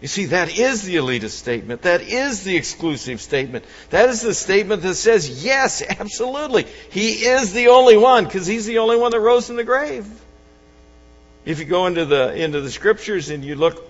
You 0.00 0.08
see, 0.08 0.26
that 0.26 0.58
is 0.58 0.82
the 0.82 0.96
elitist 0.96 1.30
statement. 1.30 1.82
That 1.82 2.02
is 2.02 2.44
the 2.44 2.56
exclusive 2.56 3.22
statement. 3.22 3.64
That 3.90 4.10
is 4.10 4.20
the 4.20 4.34
statement 4.34 4.82
that 4.82 4.96
says, 4.96 5.42
yes, 5.42 5.82
absolutely. 5.88 6.66
He 6.90 7.24
is 7.24 7.52
the 7.52 7.68
only 7.68 7.96
one 7.96 8.24
because 8.24 8.46
he's 8.46 8.66
the 8.66 8.78
only 8.78 8.96
one 8.96 9.12
that 9.12 9.20
rose 9.20 9.46
from 9.46 9.56
the 9.56 9.64
grave. 9.64 10.06
If 11.44 11.58
you 11.58 11.64
go 11.64 11.86
into 11.86 12.04
the, 12.04 12.34
into 12.34 12.60
the 12.60 12.70
scriptures 12.70 13.30
and 13.30 13.44
you 13.44 13.54
look 13.54 13.82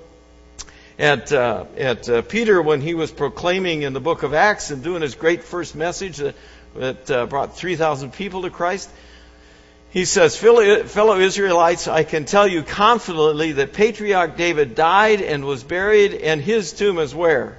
at, 0.98 1.32
uh, 1.32 1.64
at 1.76 2.08
uh, 2.08 2.22
Peter 2.22 2.60
when 2.62 2.80
he 2.80 2.94
was 2.94 3.10
proclaiming 3.10 3.82
in 3.82 3.92
the 3.92 4.00
book 4.00 4.22
of 4.22 4.34
Acts 4.34 4.70
and 4.70 4.82
doing 4.82 5.02
his 5.02 5.14
great 5.14 5.42
first 5.42 5.74
message 5.74 6.18
that, 6.18 6.36
that 6.76 7.10
uh, 7.10 7.26
brought 7.26 7.56
3,000 7.56 8.12
people 8.12 8.42
to 8.42 8.50
Christ, 8.50 8.88
he 9.94 10.06
says, 10.06 10.36
Fellow 10.36 11.20
Israelites, 11.20 11.86
I 11.86 12.02
can 12.02 12.24
tell 12.24 12.48
you 12.48 12.64
confidently 12.64 13.52
that 13.52 13.74
Patriarch 13.74 14.36
David 14.36 14.74
died 14.74 15.22
and 15.22 15.44
was 15.44 15.62
buried, 15.62 16.14
and 16.14 16.40
his 16.40 16.72
tomb 16.72 16.98
is 16.98 17.14
where? 17.14 17.56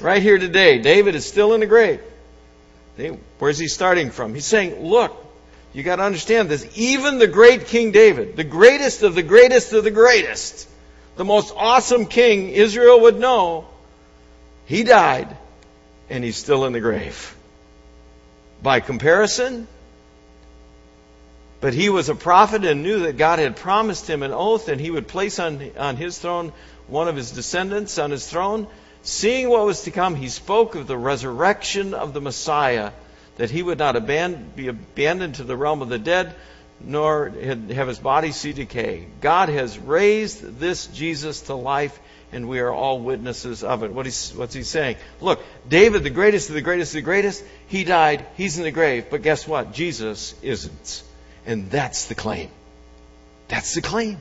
Right 0.00 0.20
here 0.20 0.38
today. 0.38 0.80
David 0.80 1.14
is 1.14 1.24
still 1.24 1.54
in 1.54 1.60
the 1.60 1.66
grave. 1.66 2.00
Where's 3.38 3.58
he 3.58 3.68
starting 3.68 4.10
from? 4.10 4.34
He's 4.34 4.44
saying, 4.44 4.84
Look, 4.84 5.16
you 5.72 5.84
got 5.84 5.96
to 5.96 6.02
understand 6.02 6.48
this. 6.48 6.68
Even 6.74 7.20
the 7.20 7.28
great 7.28 7.66
King 7.66 7.92
David, 7.92 8.34
the 8.34 8.42
greatest 8.42 9.04
of 9.04 9.14
the 9.14 9.22
greatest 9.22 9.72
of 9.72 9.84
the 9.84 9.92
greatest, 9.92 10.68
the 11.14 11.24
most 11.24 11.54
awesome 11.56 12.06
king 12.06 12.48
Israel 12.48 13.02
would 13.02 13.20
know, 13.20 13.68
he 14.64 14.82
died 14.82 15.36
and 16.10 16.24
he's 16.24 16.36
still 16.36 16.64
in 16.64 16.72
the 16.72 16.80
grave. 16.80 17.36
By 18.64 18.80
comparison, 18.80 19.68
but 21.60 21.74
he 21.74 21.88
was 21.88 22.08
a 22.08 22.14
prophet 22.14 22.64
and 22.64 22.82
knew 22.82 23.00
that 23.00 23.16
God 23.16 23.38
had 23.38 23.56
promised 23.56 24.08
him 24.08 24.22
an 24.22 24.32
oath 24.32 24.68
and 24.68 24.80
he 24.80 24.90
would 24.90 25.08
place 25.08 25.38
on, 25.38 25.70
on 25.78 25.96
his 25.96 26.18
throne 26.18 26.52
one 26.88 27.08
of 27.08 27.16
his 27.16 27.30
descendants 27.32 27.98
on 27.98 28.10
his 28.10 28.26
throne. 28.26 28.66
Seeing 29.02 29.48
what 29.48 29.64
was 29.64 29.82
to 29.82 29.90
come, 29.90 30.14
he 30.14 30.28
spoke 30.28 30.74
of 30.74 30.86
the 30.86 30.96
resurrection 30.96 31.94
of 31.94 32.12
the 32.12 32.20
Messiah, 32.20 32.92
that 33.36 33.50
he 33.50 33.62
would 33.62 33.78
not 33.78 34.06
be 34.06 34.68
abandoned 34.68 35.36
to 35.36 35.44
the 35.44 35.56
realm 35.56 35.82
of 35.82 35.88
the 35.88 35.98
dead, 35.98 36.34
nor 36.80 37.28
have 37.28 37.88
his 37.88 37.98
body 37.98 38.32
see 38.32 38.52
decay. 38.52 39.06
God 39.20 39.48
has 39.48 39.78
raised 39.78 40.58
this 40.58 40.86
Jesus 40.88 41.42
to 41.42 41.54
life, 41.54 41.98
and 42.32 42.48
we 42.48 42.58
are 42.58 42.72
all 42.72 42.98
witnesses 42.98 43.62
of 43.62 43.82
it. 43.84 43.92
What 43.92 44.06
he's, 44.06 44.34
what's 44.34 44.54
he 44.54 44.64
saying? 44.64 44.96
Look, 45.20 45.40
David, 45.68 46.02
the 46.02 46.10
greatest 46.10 46.48
of 46.48 46.54
the 46.54 46.60
greatest 46.60 46.92
of 46.92 46.96
the 46.96 47.02
greatest, 47.02 47.44
he 47.68 47.84
died, 47.84 48.26
he's 48.36 48.58
in 48.58 48.64
the 48.64 48.72
grave, 48.72 49.06
but 49.10 49.22
guess 49.22 49.46
what? 49.46 49.72
Jesus 49.72 50.34
isn't. 50.42 51.02
And 51.46 51.70
that's 51.70 52.06
the 52.06 52.14
claim. 52.14 52.50
That's 53.48 53.74
the 53.74 53.82
claim. 53.82 54.18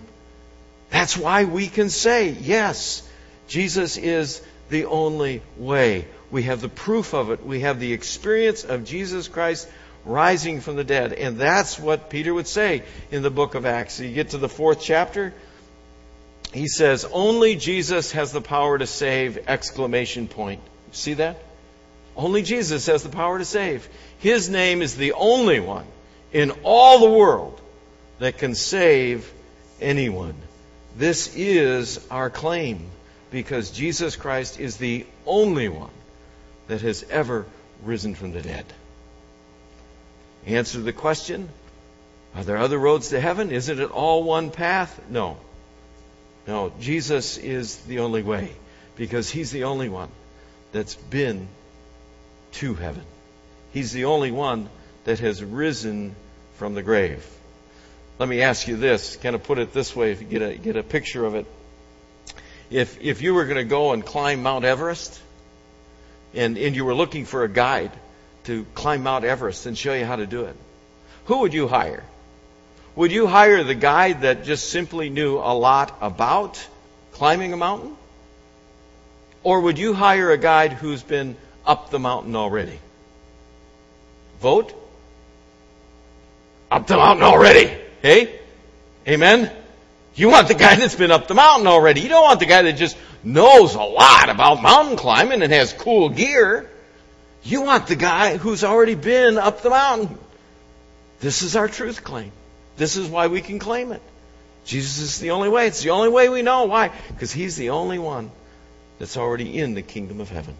That's 0.91 1.17
why 1.17 1.45
we 1.45 1.67
can 1.67 1.89
say, 1.89 2.29
yes, 2.29 3.07
Jesus 3.47 3.97
is 3.97 4.41
the 4.69 4.85
only 4.85 5.41
way. 5.57 6.05
We 6.31 6.43
have 6.43 6.61
the 6.61 6.69
proof 6.69 7.13
of 7.13 7.31
it. 7.31 7.45
We 7.45 7.61
have 7.61 7.79
the 7.79 7.93
experience 7.93 8.63
of 8.63 8.85
Jesus 8.85 9.27
Christ 9.27 9.67
rising 10.05 10.61
from 10.61 10.75
the 10.75 10.83
dead. 10.83 11.13
And 11.13 11.37
that's 11.37 11.79
what 11.79 12.09
Peter 12.09 12.33
would 12.33 12.47
say 12.47 12.83
in 13.11 13.23
the 13.23 13.31
book 13.31 13.55
of 13.55 13.65
Acts. 13.65 13.99
You 13.99 14.13
get 14.13 14.29
to 14.29 14.37
the 14.37 14.49
fourth 14.49 14.81
chapter, 14.81 15.33
he 16.53 16.67
says, 16.67 17.05
Only 17.11 17.55
Jesus 17.55 18.11
has 18.11 18.31
the 18.31 18.41
power 18.41 18.77
to 18.77 18.87
save! 18.87 19.47
Exclamation 19.47 20.27
point. 20.27 20.61
See 20.91 21.15
that? 21.15 21.37
Only 22.15 22.43
Jesus 22.43 22.85
has 22.85 23.03
the 23.03 23.09
power 23.09 23.39
to 23.39 23.45
save. 23.45 23.89
His 24.19 24.49
name 24.49 24.81
is 24.81 24.95
the 24.95 25.13
only 25.13 25.59
one 25.59 25.85
in 26.31 26.51
all 26.63 26.99
the 26.99 27.17
world 27.17 27.59
that 28.19 28.37
can 28.37 28.55
save 28.55 29.31
anyone. 29.81 30.35
This 30.97 31.35
is 31.35 32.05
our 32.09 32.29
claim 32.29 32.89
because 33.31 33.71
Jesus 33.71 34.15
Christ 34.15 34.59
is 34.59 34.77
the 34.77 35.05
only 35.25 35.67
one 35.67 35.91
that 36.67 36.81
has 36.81 37.03
ever 37.09 37.45
risen 37.83 38.15
from 38.15 38.31
the 38.31 38.41
dead. 38.41 38.65
Answer 40.45 40.79
the 40.79 40.93
question 40.93 41.49
Are 42.35 42.43
there 42.43 42.57
other 42.57 42.77
roads 42.77 43.09
to 43.09 43.19
heaven? 43.19 43.51
Isn't 43.51 43.79
it 43.79 43.91
all 43.91 44.23
one 44.23 44.51
path? 44.51 44.99
No. 45.09 45.37
No, 46.47 46.71
Jesus 46.79 47.37
is 47.37 47.77
the 47.77 47.99
only 47.99 48.21
way 48.21 48.51
because 48.95 49.29
He's 49.29 49.51
the 49.51 49.63
only 49.63 49.89
one 49.89 50.09
that's 50.71 50.95
been 50.95 51.47
to 52.53 52.75
heaven. 52.75 53.03
He's 53.73 53.91
the 53.91 54.05
only 54.05 54.31
one 54.31 54.69
that 55.05 55.19
has 55.19 55.43
risen 55.43 56.15
from 56.57 56.75
the 56.75 56.83
grave. 56.83 57.25
Let 58.19 58.29
me 58.29 58.41
ask 58.41 58.67
you 58.67 58.77
this, 58.77 59.15
kind 59.15 59.35
of 59.35 59.43
put 59.43 59.57
it 59.57 59.73
this 59.73 59.95
way 59.95 60.11
if 60.11 60.21
you 60.21 60.27
get 60.27 60.41
a, 60.41 60.55
get 60.55 60.75
a 60.75 60.83
picture 60.83 61.25
of 61.25 61.35
it. 61.35 61.45
If, 62.69 63.01
if 63.01 63.21
you 63.21 63.33
were 63.33 63.45
going 63.45 63.57
to 63.57 63.63
go 63.63 63.93
and 63.93 64.05
climb 64.05 64.43
Mount 64.43 64.65
Everest 64.65 65.19
and, 66.33 66.57
and 66.57 66.75
you 66.75 66.85
were 66.85 66.95
looking 66.95 67.25
for 67.25 67.43
a 67.43 67.49
guide, 67.49 67.91
to 68.45 68.65
climb 68.73 69.03
Mount 69.03 69.25
Everest 69.25 69.65
and 69.65 69.77
show 69.77 69.93
you 69.93 70.05
how 70.05 70.15
to 70.15 70.27
do 70.27 70.45
it. 70.45 70.55
Who 71.25 71.39
would 71.39 71.53
you 71.53 71.67
hire? 71.67 72.03
Would 72.95 73.11
you 73.11 73.27
hire 73.27 73.63
the 73.63 73.75
guide 73.75 74.21
that 74.21 74.45
just 74.45 74.69
simply 74.69 75.09
knew 75.09 75.37
a 75.37 75.53
lot 75.53 75.97
about 75.99 76.65
climbing 77.13 77.53
a 77.53 77.57
mountain? 77.57 77.97
Or 79.43 79.61
would 79.61 79.77
you 79.77 79.93
hire 79.93 80.31
a 80.31 80.37
guide 80.37 80.73
who's 80.73 81.03
been 81.03 81.35
up 81.65 81.89
the 81.89 81.99
mountain 81.99 82.35
already? 82.35 82.79
Vote? 84.39 84.73
Up 86.75 86.87
the 86.87 86.97
mountain 86.97 87.23
already. 87.23 87.73
Hey? 88.01 88.37
Amen? 89.07 89.49
You 90.13 90.27
want 90.27 90.49
the 90.49 90.55
guy 90.55 90.75
that's 90.75 90.93
been 90.93 91.09
up 91.09 91.29
the 91.29 91.33
mountain 91.33 91.67
already. 91.67 92.01
You 92.01 92.09
don't 92.09 92.25
want 92.25 92.41
the 92.41 92.45
guy 92.45 92.63
that 92.63 92.73
just 92.73 92.97
knows 93.23 93.75
a 93.75 93.81
lot 93.81 94.27
about 94.27 94.61
mountain 94.61 94.97
climbing 94.97 95.41
and 95.41 95.53
has 95.53 95.71
cool 95.71 96.09
gear. 96.09 96.69
You 97.43 97.61
want 97.61 97.87
the 97.87 97.95
guy 97.95 98.35
who's 98.35 98.65
already 98.65 98.95
been 98.95 99.37
up 99.37 99.61
the 99.61 99.69
mountain. 99.69 100.17
This 101.21 101.43
is 101.43 101.55
our 101.55 101.69
truth 101.69 102.03
claim. 102.03 102.33
This 102.75 102.97
is 102.97 103.07
why 103.07 103.27
we 103.27 103.39
can 103.39 103.57
claim 103.57 103.93
it. 103.93 104.01
Jesus 104.65 104.99
is 104.99 105.19
the 105.19 105.31
only 105.31 105.47
way. 105.47 105.67
It's 105.67 105.81
the 105.81 105.91
only 105.91 106.09
way 106.09 106.27
we 106.27 106.41
know. 106.41 106.65
Why? 106.65 106.91
Because 107.07 107.31
he's 107.31 107.55
the 107.55 107.69
only 107.69 107.99
one 107.99 108.31
that's 108.99 109.15
already 109.15 109.57
in 109.57 109.75
the 109.75 109.81
kingdom 109.81 110.19
of 110.19 110.27
heaven. 110.29 110.57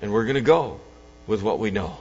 And 0.00 0.12
we're 0.12 0.24
going 0.24 0.34
to 0.34 0.40
go 0.40 0.80
with 1.28 1.40
what 1.40 1.60
we 1.60 1.70
know. 1.70 1.98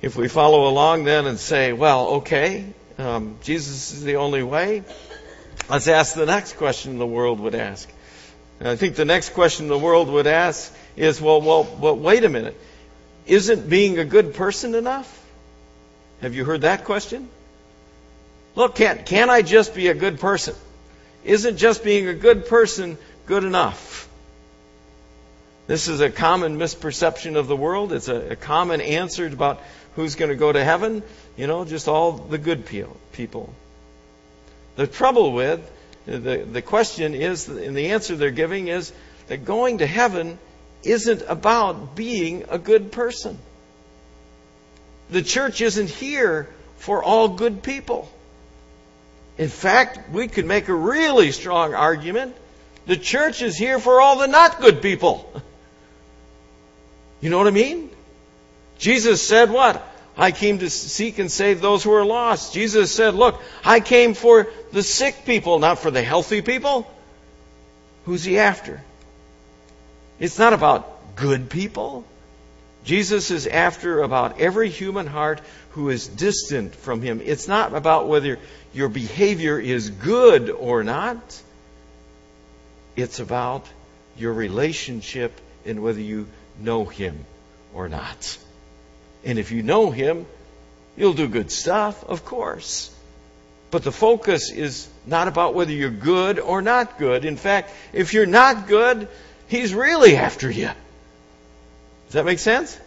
If 0.00 0.16
we 0.16 0.28
follow 0.28 0.68
along 0.68 1.04
then 1.04 1.26
and 1.26 1.38
say, 1.38 1.72
well, 1.72 2.08
okay, 2.18 2.72
um, 2.98 3.36
Jesus 3.42 3.92
is 3.92 4.04
the 4.04 4.16
only 4.16 4.44
way, 4.44 4.84
let's 5.68 5.88
ask 5.88 6.14
the 6.14 6.26
next 6.26 6.56
question 6.56 6.98
the 6.98 7.06
world 7.06 7.40
would 7.40 7.56
ask. 7.56 7.90
And 8.60 8.68
I 8.68 8.76
think 8.76 8.94
the 8.94 9.04
next 9.04 9.30
question 9.30 9.66
the 9.66 9.78
world 9.78 10.08
would 10.08 10.26
ask 10.26 10.72
is, 10.96 11.20
well, 11.20 11.40
well, 11.40 11.64
well, 11.80 11.96
wait 11.96 12.24
a 12.24 12.28
minute. 12.28 12.56
Isn't 13.26 13.68
being 13.68 13.98
a 13.98 14.04
good 14.04 14.34
person 14.34 14.74
enough? 14.74 15.14
Have 16.20 16.34
you 16.34 16.44
heard 16.44 16.62
that 16.62 16.84
question? 16.84 17.28
Look, 18.54 18.76
can, 18.76 19.04
can 19.04 19.30
I 19.30 19.42
just 19.42 19.74
be 19.74 19.88
a 19.88 19.94
good 19.94 20.18
person? 20.20 20.54
Isn't 21.24 21.56
just 21.56 21.84
being 21.84 22.08
a 22.08 22.14
good 22.14 22.46
person 22.46 22.98
good 23.26 23.44
enough? 23.44 24.08
This 25.66 25.86
is 25.86 26.00
a 26.00 26.10
common 26.10 26.58
misperception 26.58 27.36
of 27.36 27.46
the 27.46 27.56
world. 27.56 27.92
It's 27.92 28.08
a, 28.08 28.30
a 28.30 28.36
common 28.36 28.80
answer 28.80 29.26
about 29.26 29.60
who's 29.98 30.14
going 30.14 30.28
to 30.28 30.36
go 30.36 30.52
to 30.52 30.62
heaven. 30.62 31.02
You 31.36 31.48
know, 31.48 31.64
just 31.64 31.88
all 31.88 32.12
the 32.12 32.38
good 32.38 32.66
people. 32.66 33.52
The 34.76 34.86
trouble 34.86 35.32
with 35.32 35.68
the, 36.06 36.46
the 36.50 36.62
question 36.62 37.14
is, 37.14 37.48
and 37.48 37.76
the 37.76 37.90
answer 37.90 38.14
they're 38.14 38.30
giving 38.30 38.68
is 38.68 38.92
that 39.26 39.44
going 39.44 39.78
to 39.78 39.86
heaven 39.86 40.38
isn't 40.84 41.22
about 41.26 41.96
being 41.96 42.44
a 42.48 42.58
good 42.58 42.92
person. 42.92 43.38
The 45.10 45.22
church 45.22 45.60
isn't 45.60 45.90
here 45.90 46.48
for 46.76 47.02
all 47.02 47.30
good 47.30 47.64
people. 47.64 48.08
In 49.36 49.48
fact, 49.48 50.10
we 50.10 50.28
could 50.28 50.46
make 50.46 50.68
a 50.68 50.74
really 50.74 51.32
strong 51.32 51.74
argument. 51.74 52.36
The 52.86 52.96
church 52.96 53.42
is 53.42 53.56
here 53.56 53.80
for 53.80 54.00
all 54.00 54.18
the 54.18 54.28
not 54.28 54.60
good 54.60 54.80
people. 54.80 55.42
You 57.20 57.30
know 57.30 57.38
what 57.38 57.48
I 57.48 57.50
mean? 57.50 57.90
Jesus 58.78 59.26
said 59.26 59.50
what? 59.50 59.84
I 60.16 60.32
came 60.32 60.58
to 60.58 60.70
seek 60.70 61.18
and 61.18 61.30
save 61.30 61.60
those 61.60 61.84
who 61.84 61.92
are 61.92 62.04
lost. 62.04 62.52
Jesus 62.52 62.90
said, 62.90 63.14
Look, 63.14 63.40
I 63.64 63.78
came 63.78 64.14
for 64.14 64.48
the 64.72 64.82
sick 64.82 65.24
people, 65.24 65.60
not 65.60 65.78
for 65.78 65.92
the 65.92 66.02
healthy 66.02 66.42
people. 66.42 66.90
Who's 68.04 68.24
he 68.24 68.38
after? 68.38 68.82
It's 70.18 70.38
not 70.38 70.52
about 70.52 71.14
good 71.14 71.50
people. 71.50 72.04
Jesus 72.84 73.30
is 73.30 73.46
after 73.46 74.00
about 74.02 74.40
every 74.40 74.70
human 74.70 75.06
heart 75.06 75.40
who 75.70 75.90
is 75.90 76.08
distant 76.08 76.74
from 76.74 77.02
him. 77.02 77.20
It's 77.22 77.46
not 77.46 77.74
about 77.74 78.08
whether 78.08 78.38
your 78.72 78.88
behavior 78.88 79.58
is 79.60 79.90
good 79.90 80.50
or 80.50 80.82
not. 80.82 81.42
It's 82.96 83.20
about 83.20 83.66
your 84.16 84.32
relationship 84.32 85.38
and 85.64 85.82
whether 85.82 86.00
you 86.00 86.26
know 86.58 86.84
him 86.84 87.24
or 87.72 87.88
not. 87.88 88.38
And 89.24 89.38
if 89.38 89.50
you 89.50 89.62
know 89.62 89.90
Him, 89.90 90.26
you'll 90.96 91.14
do 91.14 91.28
good 91.28 91.50
stuff, 91.50 92.04
of 92.04 92.24
course. 92.24 92.94
But 93.70 93.82
the 93.82 93.92
focus 93.92 94.50
is 94.50 94.88
not 95.06 95.28
about 95.28 95.54
whether 95.54 95.72
you're 95.72 95.90
good 95.90 96.38
or 96.38 96.62
not 96.62 96.98
good. 96.98 97.24
In 97.24 97.36
fact, 97.36 97.70
if 97.92 98.14
you're 98.14 98.26
not 98.26 98.66
good, 98.66 99.08
He's 99.48 99.74
really 99.74 100.16
after 100.16 100.50
you. 100.50 100.70
Does 102.06 102.14
that 102.14 102.24
make 102.24 102.38
sense? 102.38 102.78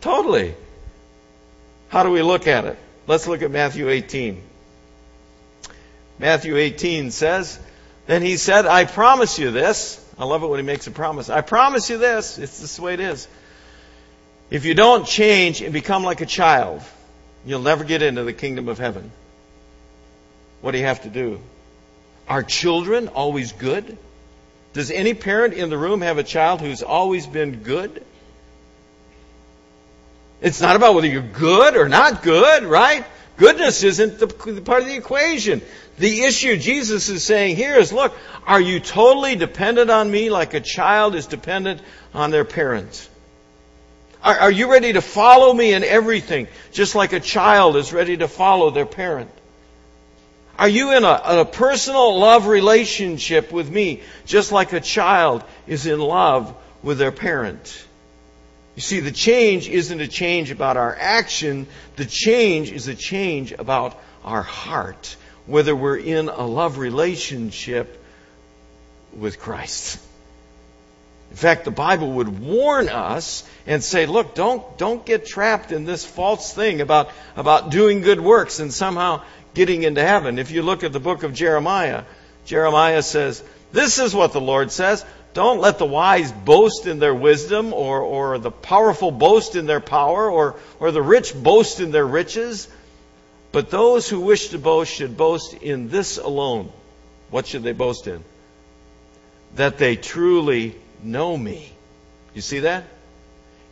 Totally. 0.00 0.54
How 1.88 2.02
do 2.02 2.10
we 2.10 2.22
look 2.22 2.46
at 2.46 2.64
it? 2.64 2.78
Let's 3.06 3.26
look 3.26 3.42
at 3.42 3.50
Matthew 3.50 3.88
18. 3.88 4.42
Matthew 6.18 6.56
18 6.56 7.10
says, 7.10 7.58
Then 8.06 8.22
he 8.22 8.36
said, 8.36 8.66
I 8.66 8.84
promise 8.84 9.38
you 9.38 9.50
this. 9.50 10.04
I 10.18 10.24
love 10.24 10.42
it 10.42 10.48
when 10.48 10.58
he 10.58 10.66
makes 10.66 10.86
a 10.86 10.90
promise. 10.90 11.30
I 11.30 11.40
promise 11.40 11.88
you 11.88 11.98
this. 11.98 12.38
It's 12.38 12.60
this 12.60 12.78
way 12.78 12.94
it 12.94 13.00
is. 13.00 13.28
If 14.50 14.64
you 14.64 14.74
don't 14.74 15.06
change 15.06 15.60
and 15.60 15.72
become 15.72 16.04
like 16.04 16.20
a 16.20 16.26
child, 16.26 16.82
you'll 17.44 17.62
never 17.62 17.84
get 17.84 18.02
into 18.02 18.24
the 18.24 18.32
kingdom 18.32 18.68
of 18.68 18.78
heaven. 18.78 19.10
What 20.60 20.72
do 20.72 20.78
you 20.78 20.84
have 20.84 21.02
to 21.02 21.08
do? 21.08 21.40
Are 22.26 22.42
children 22.42 23.08
always 23.08 23.52
good? 23.52 23.96
Does 24.72 24.90
any 24.90 25.14
parent 25.14 25.54
in 25.54 25.70
the 25.70 25.78
room 25.78 26.00
have 26.00 26.18
a 26.18 26.22
child 26.22 26.60
who's 26.60 26.82
always 26.82 27.26
been 27.26 27.62
good? 27.62 28.04
It's 30.40 30.60
not 30.60 30.76
about 30.76 30.94
whether 30.94 31.08
you're 31.08 31.22
good 31.22 31.76
or 31.76 31.88
not 31.88 32.22
good, 32.22 32.64
right? 32.64 33.04
Goodness 33.36 33.82
isn't 33.82 34.18
the 34.18 34.26
part 34.26 34.82
of 34.82 34.88
the 34.88 34.96
equation. 34.96 35.62
The 35.98 36.22
issue 36.22 36.56
Jesus 36.56 37.08
is 37.08 37.24
saying 37.24 37.56
here 37.56 37.76
is, 37.76 37.92
look, 37.92 38.14
are 38.46 38.60
you 38.60 38.80
totally 38.80 39.36
dependent 39.36 39.90
on 39.90 40.10
me 40.10 40.30
like 40.30 40.54
a 40.54 40.60
child 40.60 41.14
is 41.14 41.26
dependent 41.26 41.80
on 42.14 42.30
their 42.30 42.44
parents? 42.44 43.08
Are, 44.22 44.38
are 44.38 44.50
you 44.50 44.70
ready 44.70 44.92
to 44.92 45.00
follow 45.00 45.52
me 45.52 45.72
in 45.72 45.84
everything, 45.84 46.48
just 46.72 46.94
like 46.94 47.12
a 47.12 47.20
child 47.20 47.76
is 47.76 47.92
ready 47.92 48.16
to 48.16 48.28
follow 48.28 48.70
their 48.70 48.86
parent? 48.86 49.30
Are 50.58 50.68
you 50.68 50.96
in 50.96 51.04
a, 51.04 51.20
a, 51.24 51.44
personal 51.44 52.18
love 52.18 52.48
relationship 52.48 53.52
with 53.52 53.70
me, 53.70 54.02
just 54.26 54.50
like 54.50 54.72
a 54.72 54.80
child 54.80 55.44
is 55.68 55.86
in 55.86 56.00
love 56.00 56.52
with 56.82 56.98
their 56.98 57.12
parent? 57.12 57.86
You 58.74 58.82
see, 58.82 58.98
the 58.98 59.12
change 59.12 59.68
isn't 59.68 60.00
a 60.00 60.08
change 60.08 60.50
about 60.50 60.76
our 60.76 60.96
action, 60.98 61.68
the 61.94 62.04
change 62.04 62.72
is 62.72 62.88
a 62.88 62.94
change 62.96 63.52
about 63.52 63.96
our 64.24 64.42
heart, 64.42 65.16
whether 65.46 65.76
we're 65.76 65.96
in 65.96 66.28
a 66.28 66.44
love 66.44 66.78
relationship 66.78 68.04
with 69.12 69.38
Christ. 69.38 70.00
In 71.30 71.36
fact, 71.36 71.64
the 71.64 71.70
Bible 71.70 72.12
would 72.12 72.40
warn 72.40 72.88
us 72.88 73.48
and 73.66 73.84
say, 73.84 74.06
look, 74.06 74.34
don't, 74.34 74.78
don't 74.78 75.04
get 75.04 75.26
trapped 75.26 75.72
in 75.72 75.84
this 75.84 76.04
false 76.04 76.52
thing 76.52 76.80
about, 76.80 77.10
about 77.36 77.70
doing 77.70 78.00
good 78.00 78.20
works 78.20 78.60
and 78.60 78.72
somehow 78.72 79.22
getting 79.54 79.82
into 79.82 80.02
heaven. 80.02 80.38
If 80.38 80.50
you 80.50 80.62
look 80.62 80.84
at 80.84 80.92
the 80.92 81.00
book 81.00 81.22
of 81.22 81.34
Jeremiah, 81.34 82.04
Jeremiah 82.46 83.02
says, 83.02 83.42
this 83.72 83.98
is 83.98 84.14
what 84.14 84.32
the 84.32 84.40
Lord 84.40 84.72
says. 84.72 85.04
Don't 85.34 85.60
let 85.60 85.78
the 85.78 85.86
wise 85.86 86.32
boast 86.32 86.86
in 86.86 86.98
their 86.98 87.14
wisdom 87.14 87.72
or, 87.74 88.00
or 88.00 88.38
the 88.38 88.50
powerful 88.50 89.10
boast 89.10 89.54
in 89.54 89.66
their 89.66 89.80
power 89.80 90.30
or, 90.30 90.56
or 90.80 90.90
the 90.90 91.02
rich 91.02 91.34
boast 91.34 91.80
in 91.80 91.90
their 91.90 92.06
riches. 92.06 92.68
But 93.52 93.70
those 93.70 94.08
who 94.08 94.20
wish 94.20 94.48
to 94.48 94.58
boast 94.58 94.92
should 94.92 95.16
boast 95.16 95.54
in 95.54 95.90
this 95.90 96.16
alone. 96.16 96.72
What 97.30 97.46
should 97.46 97.62
they 97.62 97.72
boast 97.72 98.06
in? 98.06 98.24
That 99.56 99.76
they 99.78 99.96
truly 99.96 100.74
know 101.02 101.36
me. 101.36 101.72
You 102.34 102.40
see 102.40 102.60
that? 102.60 102.84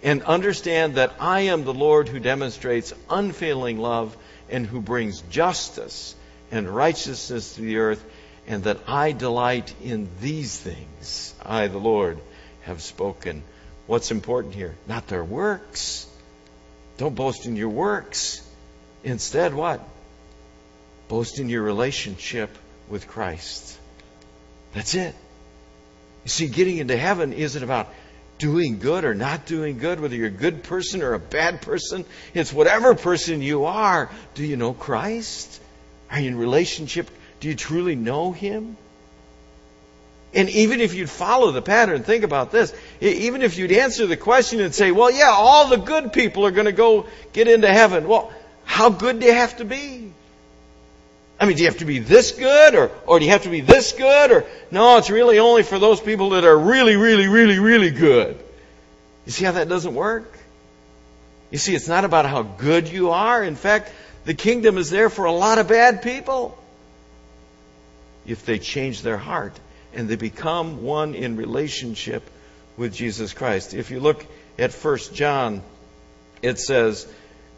And 0.03 0.23
understand 0.23 0.97
that 0.97 1.15
I 1.21 1.41
am 1.41 1.65
the 1.65 1.75
Lord 1.75 2.09
who 2.09 2.21
demonstrates 2.21 2.93
unfailing 3.09 3.79
love 3.79 4.17
and 4.49 4.67
who 4.67 4.81
brings 4.81 5.21
justice 5.23 6.15
and 6.51 6.69
righteousness 6.69 7.55
to 7.55 7.63
the 7.63 7.79
earth, 7.79 8.05
and 8.47 8.63
that 8.65 8.79
I 8.87 9.11
delight 9.13 9.75
in 9.83 10.09
these 10.21 10.57
things. 10.57 11.35
I, 11.45 11.67
the 11.67 11.79
Lord, 11.79 12.19
have 12.63 12.81
spoken. 12.83 13.43
What's 13.87 14.11
important 14.11 14.55
here? 14.55 14.77
Not 14.87 15.09
their 15.09 15.25
works. 15.25 16.07
Don't 16.99 17.15
boast 17.15 17.47
in 17.47 17.57
your 17.57 17.69
works. 17.69 18.43
Instead, 19.03 19.55
what? 19.55 19.81
Boast 21.09 21.39
in 21.39 21.49
your 21.49 21.63
relationship 21.63 22.57
with 22.89 23.09
Christ. 23.09 23.77
That's 24.73 24.95
it. 24.95 25.15
You 26.27 26.31
see, 26.31 26.49
getting 26.49 26.79
into 26.79 26.97
heaven 26.97 27.33
isn't 27.33 27.63
about 27.63 27.89
doing 28.39 28.81
good 28.81 29.05
or 29.05 29.15
not 29.15 29.47
doing 29.47 29.79
good, 29.79 30.01
whether 30.01 30.17
you're 30.17 30.27
a 30.27 30.31
good 30.31 30.65
person 30.65 31.01
or 31.05 31.15
a 31.15 31.21
bad 31.21 31.63
person. 31.63 32.05
It's 32.35 32.53
whatever 32.53 32.97
person 32.97 33.43
you 33.43 33.67
are. 33.67 34.11
Do 34.35 34.45
you 34.45 34.57
know 34.57 34.73
Christ? 34.73 35.63
Are 36.11 36.19
you 36.19 36.27
in 36.27 36.37
relationship? 36.37 37.09
Do 37.39 37.47
you 37.47 37.55
truly 37.55 37.95
know 37.95 38.33
Him? 38.33 38.77
And 40.35 40.51
even 40.51 40.81
if 40.81 40.95
you'd 40.95 41.09
follow 41.09 41.53
the 41.53 41.63
pattern, 41.63 42.03
think 42.03 42.25
about 42.25 42.51
this. 42.51 42.75
Even 43.01 43.43
if 43.43 43.57
you'd 43.57 43.71
answer 43.71 44.09
the 44.09 44.17
question 44.17 44.61
and 44.61 44.75
say, 44.75 44.91
well, 44.91 45.13
yeah, 45.13 45.31
all 45.31 45.69
the 45.69 45.77
good 45.77 46.13
people 46.13 46.45
are 46.45 46.51
going 46.51 46.67
to 46.67 46.73
go 46.73 47.07
get 47.35 47.47
into 47.47 47.73
heaven. 47.73 48.09
Well, 48.09 48.33
how 48.65 48.91
good 48.91 49.21
do 49.21 49.27
you 49.27 49.33
have 49.33 49.59
to 49.59 49.65
be? 49.65 50.06
I 51.39 51.45
mean, 51.45 51.57
do 51.57 51.63
you 51.63 51.69
have 51.69 51.79
to 51.79 51.85
be 51.85 51.99
this 51.99 52.33
good 52.33 52.75
or, 52.75 52.91
or 53.07 53.19
do 53.19 53.27
you 53.27 53.33
have 53.33 53.43
to 53.43 53.51
be 53.51 53.61
this 53.61 53.93
good 53.93 54.31
or 54.31 54.47
no, 54.71 54.97
it's 54.97 55.11
really 55.11 55.39
only 55.39 55.63
for 55.63 55.79
those 55.79 56.01
people 56.01 56.31
that 56.31 56.45
are 56.45 56.59
really, 56.59 56.97
really, 56.97 57.29
really, 57.29 57.59
really 57.59 57.91
good. 57.91 58.39
You 59.27 59.33
see 59.33 59.45
how 59.45 59.53
that 59.53 59.69
doesn't 59.69 59.95
work? 59.95 60.39
You 61.51 61.59
see, 61.59 61.75
it's 61.75 61.89
not 61.89 62.05
about 62.05 62.27
how 62.27 62.43
good 62.43 62.89
you 62.89 63.11
are. 63.11 63.43
In 63.43 63.55
fact, 63.55 63.93
the 64.25 64.35
kingdom 64.35 64.79
is 64.79 64.91
there 64.91 65.11
for 65.11 65.27
a 65.27 65.33
lot 65.33 65.59
of 65.59 65.69
bad 65.69 66.03
people. 66.03 66.59
If 68.27 68.45
they 68.45 68.59
change 68.59 69.03
their 69.03 69.19
heart 69.19 69.59
and 69.95 70.09
they 70.09 70.17
become 70.17 70.83
one 70.83 71.15
in 71.15 71.37
relationship 71.37 72.29
with 72.77 72.95
Jesus 72.95 73.33
Christ. 73.33 73.75
If 73.75 73.91
you 73.91 74.01
look 74.01 74.25
at 74.59 74.73
1 74.73 74.99
John, 75.13 75.63
it 76.43 76.59
says, 76.59 77.07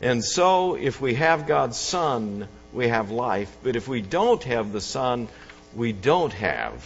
And 0.01 0.25
so 0.25 0.75
if 0.75 1.01
we 1.01 1.15
have 1.15 1.47
God's 1.47 1.79
Son, 1.79 2.49
we 2.73 2.89
have 2.89 3.11
life. 3.11 3.55
But 3.63 3.77
if 3.77 3.89
we 3.89 4.01
don't 4.01 4.43
have 4.45 4.73
the 4.73 4.81
Son, 4.81 5.29
we 5.75 5.93
don't 5.93 6.33
have 6.33 6.85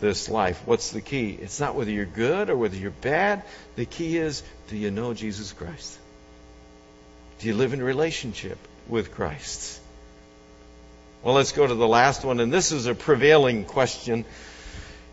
this 0.00 0.28
life. 0.28 0.62
What's 0.64 0.90
the 0.90 1.00
key? 1.00 1.36
It's 1.40 1.60
not 1.60 1.74
whether 1.74 1.90
you're 1.90 2.04
good 2.04 2.50
or 2.50 2.56
whether 2.56 2.76
you're 2.76 2.90
bad. 2.90 3.42
The 3.76 3.84
key 3.84 4.16
is 4.16 4.42
do 4.68 4.76
you 4.76 4.90
know 4.90 5.14
Jesus 5.14 5.52
Christ? 5.52 5.98
Do 7.40 7.48
you 7.48 7.54
live 7.54 7.72
in 7.72 7.82
relationship 7.82 8.58
with 8.88 9.12
Christ? 9.12 9.80
Well, 11.22 11.34
let's 11.34 11.52
go 11.52 11.66
to 11.66 11.74
the 11.74 11.88
last 11.88 12.24
one, 12.24 12.38
and 12.38 12.52
this 12.52 12.70
is 12.70 12.86
a 12.86 12.94
prevailing 12.94 13.64
question 13.64 14.24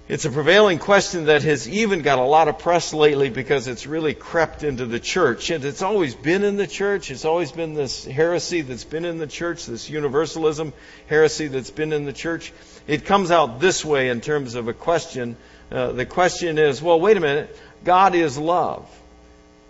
it's 0.07 0.25
a 0.25 0.29
prevailing 0.29 0.77
question 0.77 1.25
that 1.25 1.41
has 1.41 1.67
even 1.67 2.03
got 2.03 2.19
a 2.19 2.23
lot 2.23 2.47
of 2.47 2.59
press 2.59 2.93
lately 2.93 3.31
because 3.31 3.67
it's 3.67 3.87
really 3.87 4.13
crept 4.13 4.63
into 4.63 4.85
the 4.85 4.99
church. 4.99 5.49
And 5.49 5.65
it's 5.65 5.81
always 5.81 6.13
been 6.13 6.43
in 6.43 6.57
the 6.57 6.67
church. 6.67 7.09
It's 7.09 7.25
always 7.25 7.51
been 7.51 7.73
this 7.73 8.05
heresy 8.05 8.61
that's 8.61 8.83
been 8.83 9.03
in 9.03 9.17
the 9.17 9.25
church, 9.25 9.65
this 9.65 9.89
universalism 9.89 10.73
heresy 11.07 11.47
that's 11.47 11.71
been 11.71 11.91
in 11.91 12.05
the 12.05 12.13
church. 12.13 12.53
It 12.85 13.05
comes 13.05 13.31
out 13.31 13.59
this 13.59 13.83
way 13.83 14.09
in 14.09 14.21
terms 14.21 14.53
of 14.53 14.67
a 14.67 14.73
question. 14.73 15.37
Uh, 15.71 15.91
the 15.93 16.05
question 16.05 16.59
is, 16.59 16.83
well, 16.83 16.99
wait 16.99 17.17
a 17.17 17.19
minute. 17.19 17.57
God 17.83 18.13
is 18.13 18.37
love. 18.37 18.87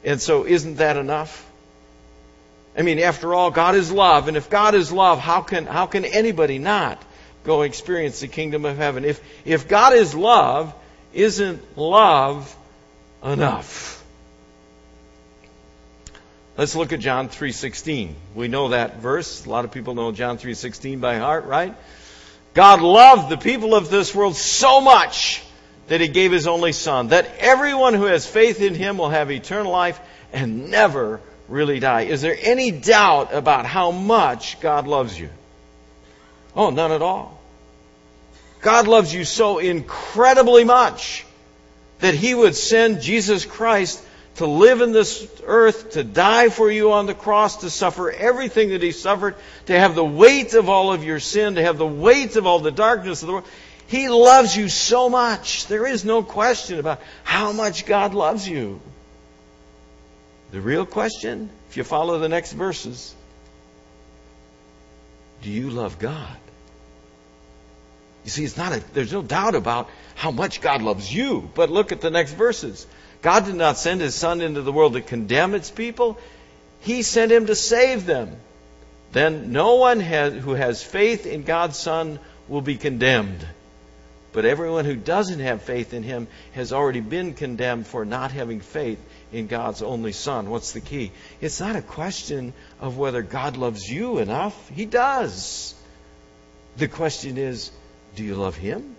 And 0.04 0.22
so 0.22 0.46
isn't 0.46 0.76
that 0.76 0.98
enough? 0.98 1.50
I 2.78 2.82
mean, 2.82 3.00
after 3.00 3.34
all, 3.34 3.52
God 3.52 3.76
is 3.76 3.90
love. 3.90 4.28
And 4.28 4.36
if 4.36 4.50
God 4.50 4.76
is 4.76 4.92
love, 4.92 5.20
how 5.20 5.42
can, 5.42 5.66
how 5.66 5.86
can 5.86 6.04
anybody 6.04 6.60
not? 6.60 7.02
Go 7.46 7.62
experience 7.62 8.20
the 8.20 8.28
kingdom 8.28 8.66
of 8.66 8.78
heaven. 8.78 9.06
If, 9.06 9.22
if 9.46 9.68
God 9.68 9.94
is 9.94 10.14
love, 10.14 10.74
isn't 11.14 11.78
love 11.78 12.56
enough? 13.24 14.04
Let's 16.58 16.76
look 16.76 16.94
at 16.94 17.00
John 17.00 17.28
3:16. 17.28 18.14
We 18.34 18.48
know 18.48 18.70
that 18.70 19.00
verse. 19.00 19.46
A 19.46 19.50
lot 19.50 19.66
of 19.66 19.72
people 19.72 19.94
know 19.94 20.12
John 20.12 20.38
3:16 20.38 21.02
by 21.02 21.18
heart, 21.18 21.46
right? 21.46 21.76
God 22.54 22.82
loved 22.82 23.30
the 23.30 23.38
people 23.38 23.76
of 23.76 23.90
this 23.90 24.16
world 24.16 24.38
so 24.38 24.80
much 24.80 25.44
that 25.88 26.00
he 26.00 26.08
gave 26.08 26.32
his 26.32 26.48
only 26.48 26.72
son 26.72 27.10
that 27.10 27.28
everyone 27.40 27.94
who 27.94 28.06
has 28.06 28.26
faith 28.26 28.62
in 28.62 28.74
him 28.74 28.98
will 28.98 29.10
have 29.10 29.30
eternal 29.32 29.72
life 29.72 30.00
and 30.32 30.72
never 30.72 31.20
really 31.50 31.80
die. 31.80 32.02
Is 32.02 32.22
there 32.22 32.38
any 32.40 32.72
doubt 32.72 33.34
about 33.34 33.66
how 33.66 33.92
much 33.92 34.60
God 34.62 34.88
loves 34.88 35.20
you? 35.20 35.30
Oh, 36.56 36.70
none 36.70 36.94
at 36.94 37.02
all. 37.02 37.35
God 38.66 38.88
loves 38.88 39.14
you 39.14 39.26
so 39.26 39.60
incredibly 39.60 40.64
much 40.64 41.24
that 42.00 42.16
He 42.16 42.34
would 42.34 42.56
send 42.56 43.00
Jesus 43.00 43.46
Christ 43.46 44.04
to 44.38 44.48
live 44.48 44.82
in 44.82 44.92
this 44.92 45.30
earth, 45.46 45.92
to 45.92 46.04
die 46.04 46.50
for 46.50 46.72
you 46.72 46.92
on 46.92 47.06
the 47.06 47.14
cross, 47.14 47.58
to 47.58 47.70
suffer 47.70 48.10
everything 48.10 48.70
that 48.70 48.82
He 48.82 48.92
suffered, 48.92 49.36
to 49.68 49.80
have 49.80 49.94
the 49.94 50.04
weight 50.04 50.56
of 50.56 50.68
all 50.68 50.92
of 50.92 51.04
your 51.04 51.20
sin, 51.20 51.56
to 51.56 51.62
have 51.62 51.78
the 51.78 51.86
weight 51.86 52.38
of 52.38 52.48
all 52.48 52.58
the 52.58 52.72
darkness 52.72 53.22
of 53.22 53.28
the 53.28 53.34
world. 53.34 53.48
He 53.86 54.10
loves 54.10 54.58
you 54.58 54.68
so 54.68 55.10
much. 55.10 55.68
There 55.68 55.86
is 55.86 56.04
no 56.04 56.24
question 56.24 56.80
about 56.80 57.02
how 57.24 57.52
much 57.52 57.86
God 57.86 58.16
loves 58.16 58.50
you. 58.50 58.82
The 60.50 60.60
real 60.60 60.88
question, 60.88 61.52
if 61.70 61.78
you 61.78 61.84
follow 61.84 62.18
the 62.18 62.30
next 62.30 62.54
verses, 62.54 63.14
do 65.44 65.52
you 65.52 65.70
love 65.70 66.00
God? 66.00 66.38
You 68.26 68.32
see, 68.32 68.44
it's 68.44 68.58
not 68.58 68.74
a, 68.74 68.84
there's 68.94 69.14
no 69.14 69.22
doubt 69.22 69.56
about 69.56 69.90
how 70.16 70.32
much 70.32 70.60
God 70.60 70.82
loves 70.82 71.14
you. 71.14 71.50
But 71.54 71.70
look 71.70 71.92
at 71.92 72.02
the 72.02 72.10
next 72.10 72.34
verses. 72.34 72.86
God 73.22 73.46
did 73.46 73.56
not 73.56 73.78
send 73.78 74.02
his 74.02 74.16
son 74.16 74.42
into 74.42 74.62
the 74.62 74.72
world 74.72 74.94
to 74.94 75.02
condemn 75.02 75.54
its 75.54 75.72
people. 75.72 76.18
He 76.82 77.04
sent 77.04 77.32
him 77.32 77.46
to 77.46 77.56
save 77.56 78.06
them. 78.06 78.36
Then 79.12 79.52
no 79.52 79.76
one 79.76 80.00
has, 80.00 80.34
who 80.34 80.56
has 80.56 80.84
faith 80.84 81.26
in 81.26 81.44
God's 81.44 81.78
son 81.78 82.20
will 82.48 82.62
be 82.62 82.76
condemned. 82.76 83.46
But 84.34 84.44
everyone 84.44 84.84
who 84.84 84.96
doesn't 84.96 85.40
have 85.40 85.62
faith 85.62 85.94
in 85.94 86.04
him 86.04 86.28
has 86.54 86.74
already 86.74 87.00
been 87.00 87.36
condemned 87.36 87.88
for 87.88 88.04
not 88.04 88.32
having 88.32 88.60
faith 88.60 89.00
in 89.32 89.48
God's 89.48 89.82
only 89.82 90.12
Son. 90.12 90.50
What's 90.50 90.74
the 90.74 90.82
key? 90.82 91.14
It's 91.40 91.62
not 91.62 91.78
a 91.78 91.82
question 91.82 92.54
of 92.82 92.98
whether 92.98 93.22
God 93.22 93.56
loves 93.56 93.90
you 93.90 94.18
enough. 94.18 94.70
He 94.70 94.86
does. 94.86 95.74
The 96.76 96.90
question 96.90 97.38
is, 97.38 97.72
do 98.16 98.24
you 98.24 98.36
love 98.36 98.56
Him? 98.56 98.96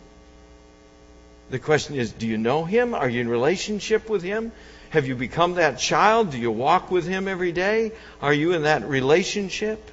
The 1.51 1.59
question 1.59 1.97
is, 1.97 2.13
do 2.13 2.27
you 2.27 2.39
know 2.39 2.65
Him? 2.65 2.95
Are 2.95 3.09
you 3.09 3.21
in 3.21 3.29
relationship 3.29 4.09
with 4.09 4.23
Him? 4.23 4.53
Have 4.91 5.07
you 5.07 5.15
become 5.15 5.55
that 5.55 5.79
child? 5.79 6.31
Do 6.31 6.39
you 6.39 6.51
walk 6.51 6.91
with 6.91 7.07
Him 7.07 7.29
every 7.29 7.53
day? 7.53 7.93
Are 8.21 8.33
you 8.33 8.53
in 8.53 8.63
that 8.63 8.85
relationship? 8.85 9.91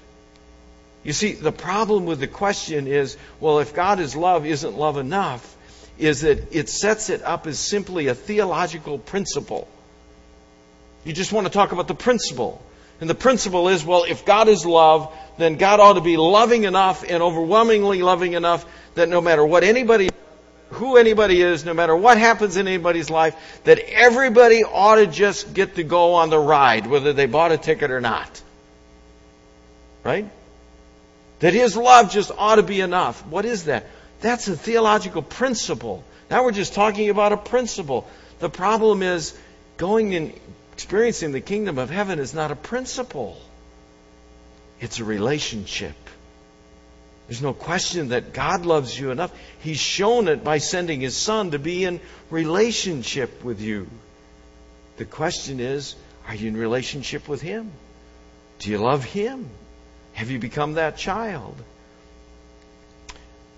You 1.03 1.13
see, 1.13 1.33
the 1.33 1.51
problem 1.51 2.05
with 2.05 2.19
the 2.19 2.27
question 2.27 2.87
is, 2.87 3.17
well, 3.39 3.59
if 3.59 3.73
God 3.73 3.99
is 3.99 4.15
love, 4.15 4.45
isn't 4.45 4.77
love 4.77 4.97
enough? 4.97 5.57
Is 5.97 6.21
that 6.21 6.53
it 6.55 6.69
sets 6.69 7.09
it 7.09 7.21
up 7.21 7.45
as 7.45 7.59
simply 7.59 8.07
a 8.07 8.15
theological 8.15 8.97
principle. 8.97 9.67
You 11.03 11.13
just 11.13 11.31
want 11.31 11.45
to 11.45 11.53
talk 11.53 11.71
about 11.71 11.87
the 11.87 11.95
principle. 11.95 12.63
And 13.01 13.09
the 13.09 13.15
principle 13.15 13.67
is, 13.67 13.83
well, 13.83 14.05
if 14.07 14.25
God 14.25 14.47
is 14.47 14.65
love, 14.65 15.13
then 15.37 15.57
God 15.57 15.79
ought 15.79 15.93
to 15.93 16.01
be 16.01 16.15
loving 16.15 16.63
enough 16.63 17.03
and 17.07 17.21
overwhelmingly 17.21 18.01
loving 18.01 18.33
enough 18.33 18.65
that 18.95 19.09
no 19.09 19.21
matter 19.21 19.45
what 19.45 19.63
anybody 19.63 20.09
who 20.73 20.97
anybody 20.97 21.41
is, 21.41 21.65
no 21.65 21.73
matter 21.73 21.95
what 21.95 22.17
happens 22.17 22.57
in 22.57 22.67
anybody's 22.67 23.09
life, 23.09 23.35
that 23.63 23.79
everybody 23.79 24.63
ought 24.63 24.95
to 24.95 25.07
just 25.07 25.53
get 25.53 25.75
to 25.75 25.83
go 25.83 26.15
on 26.15 26.29
the 26.29 26.39
ride, 26.39 26.87
whether 26.87 27.13
they 27.13 27.25
bought 27.25 27.51
a 27.51 27.57
ticket 27.57 27.91
or 27.91 28.01
not. 28.01 28.41
Right? 30.03 30.29
That 31.39 31.53
His 31.53 31.77
love 31.77 32.11
just 32.11 32.31
ought 32.37 32.55
to 32.55 32.63
be 32.63 32.81
enough. 32.81 33.25
What 33.27 33.45
is 33.45 33.65
that? 33.65 33.87
That's 34.21 34.47
a 34.47 34.55
theological 34.55 35.21
principle. 35.21 36.03
Now 36.29 36.43
we're 36.43 36.51
just 36.51 36.73
talking 36.73 37.09
about 37.09 37.33
a 37.33 37.37
principle. 37.37 38.07
The 38.39 38.49
problem 38.49 39.03
is 39.03 39.37
going 39.77 40.15
and 40.15 40.33
experiencing 40.73 41.31
the 41.31 41.41
kingdom 41.41 41.77
of 41.77 41.89
heaven 41.89 42.19
is 42.19 42.33
not 42.33 42.51
a 42.51 42.55
principle. 42.55 43.37
It's 44.79 44.99
a 44.99 45.03
relationship. 45.03 45.95
There's 47.27 47.41
no 47.41 47.53
question 47.53 48.09
that 48.09 48.33
God 48.33 48.65
loves 48.65 48.97
you 48.99 49.11
enough. 49.11 49.31
He's 49.59 49.79
shown 49.79 50.27
it 50.27 50.43
by 50.43 50.57
sending 50.57 50.99
His 51.01 51.15
Son 51.15 51.51
to 51.51 51.59
be 51.59 51.85
in 51.85 52.01
relationship 52.29 53.43
with 53.43 53.61
you. 53.61 53.87
The 54.97 55.05
question 55.05 55.59
is, 55.59 55.95
are 56.27 56.35
you 56.35 56.49
in 56.49 56.57
relationship 56.57 57.27
with 57.27 57.41
Him? 57.41 57.71
Do 58.59 58.69
you 58.69 58.77
love 58.77 59.03
Him? 59.03 59.49
Have 60.13 60.29
you 60.29 60.39
become 60.39 60.73
that 60.73 60.97
child? 60.97 61.55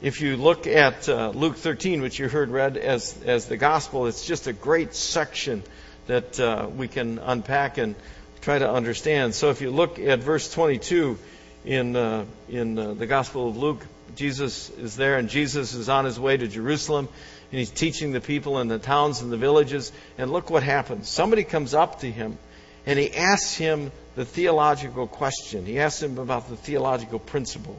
If 0.01 0.21
you 0.21 0.38
look 0.38 0.67
at 0.67 1.10
uh, 1.10 1.30
Luke 1.30 1.56
13, 1.56 2.01
which 2.01 2.19
you 2.19 2.28
heard 2.28 2.49
read 2.49 2.78
as, 2.78 3.15
as 3.23 3.47
the 3.47 3.58
gospel, 3.58 4.08
it's 4.08 4.25
just 4.25 4.45
a 4.47 4.54
great 4.54 4.93
section 4.93 5.63
that 6.08 6.39
uh, 6.39 6.67
we 6.75 6.88
can 6.88 7.17
unpack 7.17 7.78
and 7.78 7.95
try 8.41 8.60
to 8.60 8.69
understand. 8.69 9.34
So 9.34 9.49
if 9.49 9.62
you 9.62 9.71
look 9.71 9.97
at 9.97 10.19
verse 10.19 10.54
22 10.54 11.17
in, 11.65 11.95
uh, 11.95 12.25
in 12.47 12.78
uh, 12.78 12.93
the 12.93 13.08
Gospel 13.08 13.49
of 13.49 13.58
Luke, 13.58 13.86
Jesus 14.15 14.69
is 14.69 14.95
there, 14.95 15.17
and 15.17 15.30
Jesus 15.30 15.73
is 15.73 15.89
on 15.89 16.06
his 16.06 16.19
way 16.19 16.38
to 16.38 16.47
Jerusalem, 16.47 17.10
and 17.51 17.60
he's 17.60 17.71
teaching 17.71 18.12
the 18.12 18.21
people 18.21 18.60
in 18.60 18.67
the 18.67 18.80
towns 18.80 19.21
and 19.21 19.32
the 19.32 19.38
villages. 19.38 19.91
And 20.17 20.32
look 20.32 20.49
what 20.49 20.63
happens. 20.63 21.10
Somebody 21.10 21.43
comes 21.43 21.73
up 21.73 22.01
to 22.01 22.12
him, 22.12 22.38
and 22.86 22.99
he 22.99 23.13
asks 23.13 23.56
him 23.56 23.91
the 24.15 24.25
theological 24.25 25.08
question. 25.08 25.65
He 25.65 25.80
asks 25.80 26.01
him 26.01 26.17
about 26.17 26.49
the 26.49 26.56
theological 26.56 27.19
principle. 27.19 27.75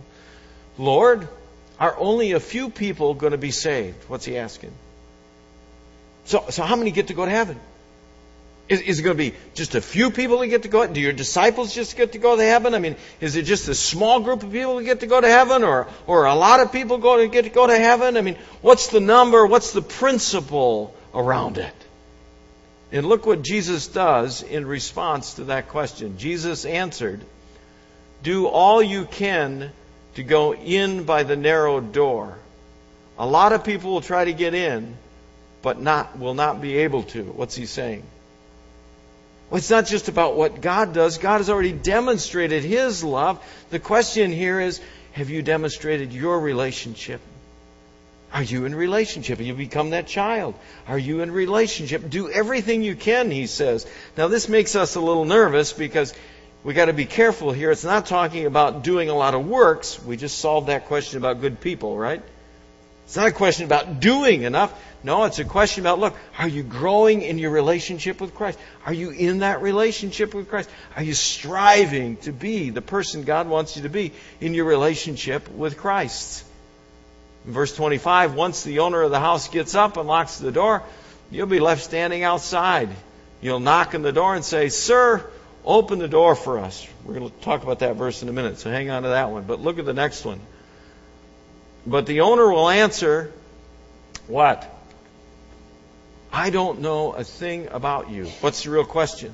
Lord, 0.78 1.26
are 1.78 1.96
only 1.98 2.32
a 2.32 2.40
few 2.40 2.70
people 2.70 3.14
going 3.14 3.32
to 3.32 3.38
be 3.38 3.50
saved? 3.50 4.04
What's 4.08 4.24
he 4.24 4.36
asking? 4.36 4.72
So, 6.24 6.44
so 6.50 6.64
how 6.64 6.76
many 6.76 6.90
get 6.90 7.08
to 7.08 7.14
go 7.14 7.24
to 7.24 7.30
heaven? 7.30 7.58
Is, 8.68 8.80
is, 8.80 8.98
it 8.98 9.02
going 9.02 9.16
to 9.16 9.30
be 9.30 9.36
just 9.54 9.76
a 9.76 9.80
few 9.80 10.10
people 10.10 10.38
that 10.40 10.48
get 10.48 10.62
to 10.62 10.68
go? 10.68 10.84
Do 10.86 11.00
your 11.00 11.12
disciples 11.12 11.72
just 11.72 11.96
get 11.96 12.12
to 12.12 12.18
go 12.18 12.36
to 12.36 12.42
heaven? 12.42 12.74
I 12.74 12.80
mean, 12.80 12.96
is 13.20 13.36
it 13.36 13.42
just 13.42 13.68
a 13.68 13.76
small 13.76 14.20
group 14.20 14.42
of 14.42 14.50
people 14.50 14.76
that 14.76 14.84
get 14.84 15.00
to 15.00 15.06
go 15.06 15.20
to 15.20 15.28
heaven, 15.28 15.62
or 15.62 15.86
or 16.08 16.24
a 16.24 16.34
lot 16.34 16.58
of 16.58 16.72
people 16.72 16.98
go 16.98 17.18
to 17.18 17.28
get 17.28 17.44
to 17.44 17.50
go 17.50 17.68
to 17.68 17.78
heaven? 17.78 18.16
I 18.16 18.22
mean, 18.22 18.36
what's 18.62 18.88
the 18.88 18.98
number? 18.98 19.46
What's 19.46 19.72
the 19.72 19.82
principle 19.82 20.96
around 21.14 21.58
it? 21.58 21.74
And 22.90 23.06
look 23.06 23.24
what 23.24 23.42
Jesus 23.42 23.86
does 23.86 24.42
in 24.42 24.66
response 24.66 25.34
to 25.34 25.44
that 25.44 25.68
question. 25.68 26.18
Jesus 26.18 26.64
answered, 26.64 27.20
"Do 28.24 28.48
all 28.48 28.82
you 28.82 29.04
can 29.04 29.70
to 30.16 30.24
go 30.24 30.54
in 30.54 31.04
by 31.04 31.22
the 31.22 31.36
narrow 31.36 31.78
door. 31.80 32.36
A 33.16 33.26
lot 33.26 33.52
of 33.52 33.62
people 33.62 33.92
will 33.92 34.00
try 34.00 34.24
to 34.24 34.32
get 34.32 34.54
in, 34.54 34.96
but 35.62 35.80
not 35.80 36.18
will 36.18 36.34
not 36.34 36.60
be 36.60 36.78
able 36.78 37.04
to." 37.14 37.22
What's 37.22 37.54
he 37.54 37.66
saying? 37.66 38.02
Well, 39.48 39.58
it's 39.58 39.70
not 39.70 39.86
just 39.86 40.08
about 40.08 40.36
what 40.36 40.60
God 40.60 40.92
does. 40.92 41.18
God 41.18 41.38
has 41.38 41.50
already 41.50 41.72
demonstrated 41.72 42.64
His 42.64 43.04
love. 43.04 43.44
The 43.70 43.78
question 43.78 44.32
here 44.32 44.60
is 44.60 44.80
have 45.12 45.30
you 45.30 45.42
demonstrated 45.42 46.12
your 46.12 46.38
relationship? 46.40 47.20
Are 48.32 48.42
you 48.42 48.64
in 48.64 48.74
relationship? 48.74 49.38
Have 49.38 49.46
you 49.46 49.54
become 49.54 49.90
that 49.90 50.06
child? 50.06 50.56
Are 50.86 50.98
you 50.98 51.20
in 51.20 51.30
relationship? 51.30 52.10
Do 52.10 52.28
everything 52.28 52.82
you 52.82 52.96
can, 52.96 53.30
he 53.30 53.46
says. 53.46 53.86
Now, 54.16 54.28
this 54.28 54.48
makes 54.48 54.74
us 54.74 54.96
a 54.96 55.00
little 55.00 55.24
nervous 55.24 55.72
because 55.72 56.12
we 56.64 56.74
got 56.74 56.86
to 56.86 56.92
be 56.92 57.06
careful 57.06 57.52
here. 57.52 57.70
It's 57.70 57.84
not 57.84 58.06
talking 58.06 58.44
about 58.44 58.82
doing 58.82 59.08
a 59.08 59.14
lot 59.14 59.34
of 59.34 59.46
works. 59.46 60.02
We 60.02 60.16
just 60.16 60.38
solved 60.38 60.66
that 60.66 60.86
question 60.86 61.18
about 61.18 61.40
good 61.40 61.60
people, 61.60 61.96
right? 61.96 62.22
It's 63.06 63.16
not 63.16 63.28
a 63.28 63.32
question 63.32 63.66
about 63.66 64.00
doing 64.00 64.42
enough. 64.42 64.76
No, 65.04 65.24
it's 65.24 65.38
a 65.38 65.44
question 65.44 65.84
about 65.84 66.00
look, 66.00 66.16
are 66.36 66.48
you 66.48 66.64
growing 66.64 67.22
in 67.22 67.38
your 67.38 67.52
relationship 67.52 68.20
with 68.20 68.34
Christ? 68.34 68.58
Are 68.84 68.92
you 68.92 69.10
in 69.10 69.38
that 69.38 69.62
relationship 69.62 70.34
with 70.34 70.48
Christ? 70.48 70.68
Are 70.96 71.04
you 71.04 71.14
striving 71.14 72.16
to 72.18 72.32
be 72.32 72.70
the 72.70 72.82
person 72.82 73.22
God 73.22 73.48
wants 73.48 73.76
you 73.76 73.84
to 73.84 73.88
be 73.88 74.12
in 74.40 74.54
your 74.54 74.64
relationship 74.64 75.48
with 75.48 75.76
Christ? 75.76 76.44
In 77.46 77.52
verse 77.52 77.76
25, 77.76 78.34
once 78.34 78.64
the 78.64 78.80
owner 78.80 79.02
of 79.02 79.12
the 79.12 79.20
house 79.20 79.48
gets 79.48 79.76
up 79.76 79.96
and 79.96 80.08
locks 80.08 80.38
the 80.38 80.50
door, 80.50 80.82
you'll 81.30 81.46
be 81.46 81.60
left 81.60 81.84
standing 81.84 82.24
outside. 82.24 82.88
You'll 83.40 83.60
knock 83.60 83.94
on 83.94 84.02
the 84.02 84.10
door 84.10 84.34
and 84.34 84.44
say, 84.44 84.68
Sir, 84.68 85.24
open 85.64 86.00
the 86.00 86.08
door 86.08 86.34
for 86.34 86.58
us. 86.58 86.84
We're 87.04 87.14
going 87.14 87.30
to 87.30 87.36
talk 87.42 87.62
about 87.62 87.78
that 87.78 87.94
verse 87.94 88.22
in 88.24 88.28
a 88.28 88.32
minute, 88.32 88.58
so 88.58 88.68
hang 88.68 88.90
on 88.90 89.04
to 89.04 89.10
that 89.10 89.30
one. 89.30 89.44
But 89.44 89.60
look 89.60 89.78
at 89.78 89.84
the 89.84 89.94
next 89.94 90.24
one. 90.24 90.40
But 91.86 92.06
the 92.06 92.22
owner 92.22 92.50
will 92.50 92.68
answer, 92.68 93.32
What? 94.26 94.72
I 96.32 96.50
don't 96.50 96.80
know 96.80 97.12
a 97.12 97.24
thing 97.24 97.68
about 97.70 98.10
you. 98.10 98.26
What's 98.40 98.64
the 98.64 98.70
real 98.70 98.84
question? 98.84 99.32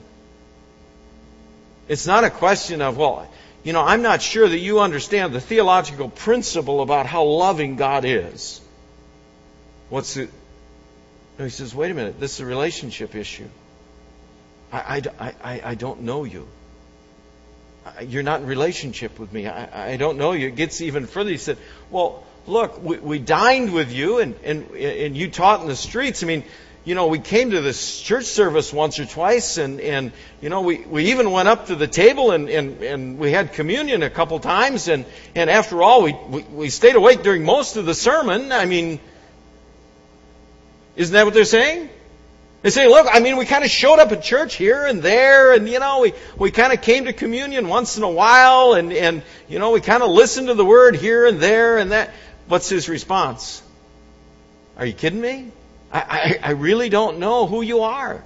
It's 1.88 2.06
not 2.06 2.22
a 2.24 2.30
question 2.30 2.80
of, 2.80 2.96
well, 2.96 3.28
you 3.64 3.72
know, 3.72 3.82
I'm 3.82 4.02
not 4.02 4.22
sure 4.22 4.48
that 4.48 4.58
you 4.58 4.80
understand 4.80 5.32
the 5.32 5.40
theological 5.40 6.08
principle 6.08 6.80
about 6.80 7.06
how 7.06 7.24
loving 7.24 7.76
God 7.76 8.04
is. 8.04 8.60
What's 9.88 10.14
the. 10.14 10.28
No, 11.38 11.44
he 11.44 11.50
says, 11.50 11.74
wait 11.74 11.90
a 11.90 11.94
minute, 11.94 12.20
this 12.20 12.34
is 12.34 12.40
a 12.40 12.46
relationship 12.46 13.14
issue. 13.14 13.48
I, 14.72 15.02
I, 15.18 15.34
I, 15.42 15.60
I 15.64 15.74
don't 15.74 16.02
know 16.02 16.24
you. 16.24 16.46
You're 18.06 18.22
not 18.22 18.40
in 18.42 18.46
relationship 18.46 19.18
with 19.18 19.32
me. 19.32 19.46
I, 19.48 19.92
I 19.92 19.96
don't 19.96 20.18
know 20.18 20.32
you. 20.32 20.48
It 20.48 20.56
gets 20.56 20.80
even 20.80 21.06
further. 21.06 21.30
He 21.30 21.36
said, 21.36 21.58
well, 21.90 22.24
look, 22.46 22.82
we, 22.82 22.98
we 22.98 23.18
dined 23.18 23.72
with 23.72 23.92
you 23.92 24.18
and, 24.18 24.34
and, 24.44 24.70
and 24.72 25.16
you 25.16 25.30
taught 25.30 25.60
in 25.60 25.68
the 25.68 25.76
streets. 25.76 26.22
I 26.22 26.26
mean, 26.26 26.44
you 26.84 26.96
know, 26.96 27.06
we 27.06 27.20
came 27.20 27.52
to 27.52 27.60
this 27.60 28.00
church 28.00 28.24
service 28.24 28.72
once 28.72 28.98
or 28.98 29.06
twice, 29.06 29.56
and, 29.56 29.80
and 29.80 30.10
you 30.40 30.48
know, 30.48 30.62
we, 30.62 30.78
we 30.78 31.12
even 31.12 31.30
went 31.30 31.46
up 31.46 31.66
to 31.66 31.76
the 31.76 31.86
table 31.86 32.32
and, 32.32 32.48
and, 32.48 32.82
and 32.82 33.18
we 33.18 33.30
had 33.30 33.52
communion 33.52 34.02
a 34.02 34.10
couple 34.10 34.40
times, 34.40 34.88
and, 34.88 35.04
and 35.36 35.48
after 35.48 35.80
all, 35.82 36.02
we, 36.02 36.12
we, 36.12 36.42
we 36.42 36.70
stayed 36.70 36.96
awake 36.96 37.22
during 37.22 37.44
most 37.44 37.76
of 37.76 37.86
the 37.86 37.94
sermon. 37.94 38.50
I 38.50 38.64
mean, 38.64 38.98
isn't 40.96 41.14
that 41.14 41.24
what 41.24 41.34
they're 41.34 41.44
saying? 41.44 41.88
They 42.62 42.70
say, 42.70 42.88
look, 42.88 43.06
I 43.10 43.20
mean, 43.20 43.36
we 43.36 43.44
kind 43.44 43.64
of 43.64 43.70
showed 43.70 43.98
up 43.98 44.12
at 44.12 44.22
church 44.22 44.54
here 44.54 44.84
and 44.84 45.02
there, 45.02 45.52
and, 45.52 45.68
you 45.68 45.78
know, 45.78 46.00
we, 46.00 46.14
we 46.36 46.50
kind 46.50 46.72
of 46.72 46.80
came 46.80 47.04
to 47.04 47.12
communion 47.12 47.68
once 47.68 47.96
in 47.96 48.02
a 48.02 48.10
while, 48.10 48.74
and, 48.74 48.92
and, 48.92 49.22
you 49.48 49.58
know, 49.58 49.70
we 49.70 49.80
kind 49.80 50.02
of 50.02 50.10
listened 50.10 50.48
to 50.48 50.54
the 50.54 50.64
word 50.64 50.96
here 50.96 51.26
and 51.26 51.40
there 51.40 51.78
and 51.78 51.92
that. 51.92 52.10
What's 52.52 52.68
his 52.68 52.86
response? 52.86 53.62
Are 54.76 54.84
you 54.84 54.92
kidding 54.92 55.22
me? 55.22 55.52
I, 55.90 56.38
I, 56.42 56.48
I 56.48 56.50
really 56.50 56.90
don't 56.90 57.18
know 57.18 57.46
who 57.46 57.62
you 57.62 57.80
are. 57.80 58.22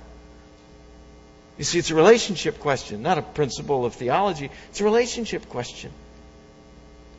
You 1.58 1.62
see, 1.62 1.78
it's 1.78 1.92
a 1.92 1.94
relationship 1.94 2.58
question, 2.58 3.02
not 3.02 3.18
a 3.18 3.22
principle 3.22 3.84
of 3.84 3.94
theology. 3.94 4.50
It's 4.70 4.80
a 4.80 4.84
relationship 4.84 5.48
question. 5.48 5.92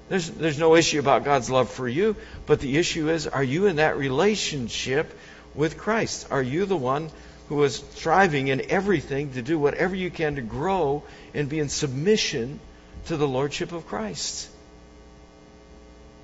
There's, 0.09 0.29
there's 0.29 0.59
no 0.59 0.75
issue 0.75 0.99
about 0.99 1.23
God's 1.23 1.49
love 1.49 1.69
for 1.69 1.87
you, 1.87 2.17
but 2.45 2.59
the 2.59 2.77
issue 2.77 3.09
is 3.09 3.25
are 3.25 3.41
you 3.41 3.67
in 3.67 3.77
that 3.77 3.95
relationship 3.95 5.17
with 5.55 5.77
Christ? 5.77 6.27
Are 6.29 6.43
you 6.43 6.65
the 6.65 6.75
one 6.75 7.09
who 7.47 7.63
is 7.63 7.77
striving 7.95 8.49
in 8.49 8.69
everything 8.69 9.31
to 9.31 9.41
do 9.41 9.57
whatever 9.57 9.95
you 9.95 10.11
can 10.11 10.35
to 10.35 10.41
grow 10.41 11.03
and 11.33 11.47
be 11.47 11.59
in 11.59 11.69
submission 11.69 12.59
to 13.05 13.15
the 13.15 13.29
Lordship 13.29 13.71
of 13.71 13.87
Christ? 13.87 14.49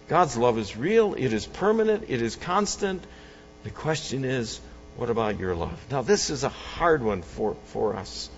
God's 0.08 0.38
love 0.38 0.58
is 0.58 0.76
real, 0.76 1.14
it 1.14 1.34
is 1.34 1.46
permanent, 1.46 2.06
it 2.10 2.22
is 2.22 2.36
constant. 2.36 3.04
The 3.64 3.70
question 3.70 4.26
is, 4.26 4.60
what 4.98 5.10
about 5.10 5.40
your 5.40 5.56
love? 5.56 5.80
Now, 5.90 6.02
this 6.02 6.30
is 6.30 6.44
a 6.44 6.50
hard 6.50 7.02
one 7.02 7.22
for, 7.22 7.56
for 7.66 7.96
us. 7.96 8.30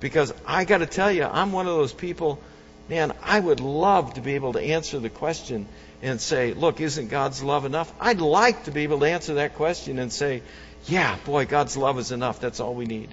Because 0.00 0.34
I 0.46 0.64
got 0.64 0.78
to 0.78 0.86
tell 0.86 1.10
you, 1.10 1.24
I'm 1.24 1.52
one 1.52 1.66
of 1.66 1.74
those 1.74 1.92
people, 1.92 2.40
man, 2.88 3.12
I 3.22 3.38
would 3.40 3.60
love 3.60 4.14
to 4.14 4.20
be 4.20 4.34
able 4.34 4.52
to 4.54 4.60
answer 4.60 4.98
the 4.98 5.08
question 5.08 5.66
and 6.02 6.20
say, 6.20 6.52
look, 6.52 6.80
isn't 6.80 7.08
God's 7.08 7.42
love 7.42 7.64
enough? 7.64 7.92
I'd 7.98 8.20
like 8.20 8.64
to 8.64 8.70
be 8.70 8.82
able 8.82 9.00
to 9.00 9.06
answer 9.06 9.34
that 9.34 9.54
question 9.54 9.98
and 9.98 10.12
say, 10.12 10.42
yeah, 10.86 11.16
boy, 11.24 11.46
God's 11.46 11.76
love 11.76 11.98
is 11.98 12.12
enough. 12.12 12.40
That's 12.40 12.60
all 12.60 12.74
we 12.74 12.84
need. 12.84 13.08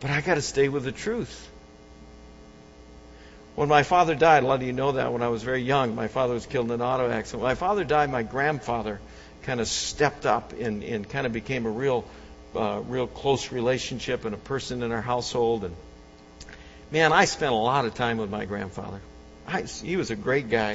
But 0.00 0.10
I 0.10 0.20
got 0.20 0.34
to 0.34 0.42
stay 0.42 0.68
with 0.68 0.84
the 0.84 0.92
truth. 0.92 1.50
When 3.56 3.70
my 3.70 3.84
father 3.84 4.14
died, 4.14 4.42
a 4.42 4.46
lot 4.46 4.60
of 4.60 4.66
you 4.66 4.74
know 4.74 4.92
that 4.92 5.14
when 5.14 5.22
I 5.22 5.28
was 5.28 5.42
very 5.42 5.62
young, 5.62 5.94
my 5.94 6.08
father 6.08 6.34
was 6.34 6.44
killed 6.44 6.66
in 6.66 6.72
an 6.72 6.82
auto 6.82 7.10
accident. 7.10 7.42
When 7.42 7.50
my 7.50 7.54
father 7.54 7.84
died, 7.84 8.10
my 8.10 8.22
grandfather 8.22 9.00
kind 9.44 9.60
of 9.60 9.66
stepped 9.66 10.26
up 10.26 10.52
and, 10.52 10.84
and 10.84 11.08
kind 11.08 11.26
of 11.26 11.32
became 11.32 11.64
a 11.64 11.70
real, 11.70 12.04
uh, 12.54 12.82
real 12.86 13.06
close 13.06 13.52
relationship 13.52 14.26
and 14.26 14.34
a 14.34 14.38
person 14.38 14.82
in 14.82 14.92
our 14.92 15.00
household. 15.00 15.64
And 15.64 15.74
man, 16.90 17.14
I 17.14 17.24
spent 17.24 17.52
a 17.52 17.56
lot 17.56 17.86
of 17.86 17.94
time 17.94 18.18
with 18.18 18.28
my 18.28 18.44
grandfather. 18.44 19.00
I, 19.46 19.62
he 19.62 19.96
was 19.96 20.10
a 20.10 20.16
great 20.16 20.50
guy. 20.50 20.72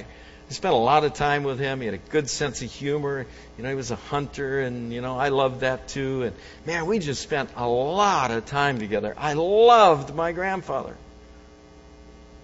I 0.50 0.54
spent 0.54 0.74
a 0.74 0.78
lot 0.78 1.04
of 1.04 1.14
time 1.14 1.44
with 1.44 1.60
him. 1.60 1.82
He 1.82 1.86
had 1.86 1.94
a 1.94 2.10
good 2.10 2.32
sense 2.32 2.64
of 2.64 2.72
humor. 2.72 3.28
You 3.58 3.64
know, 3.64 3.70
he 3.70 3.76
was 3.76 3.92
a 3.92 3.96
hunter, 3.96 4.60
and, 4.60 4.92
you 4.92 5.02
know, 5.02 5.20
I 5.20 5.30
loved 5.30 5.60
that 5.60 5.88
too. 5.88 6.24
And, 6.24 6.36
man, 6.66 6.88
we 6.88 6.98
just 6.98 7.22
spent 7.22 7.52
a 7.56 7.68
lot 7.68 8.32
of 8.32 8.48
time 8.48 8.80
together. 8.80 9.14
I 9.18 9.34
loved 9.34 10.16
my 10.16 10.32
grandfather. 10.32 10.96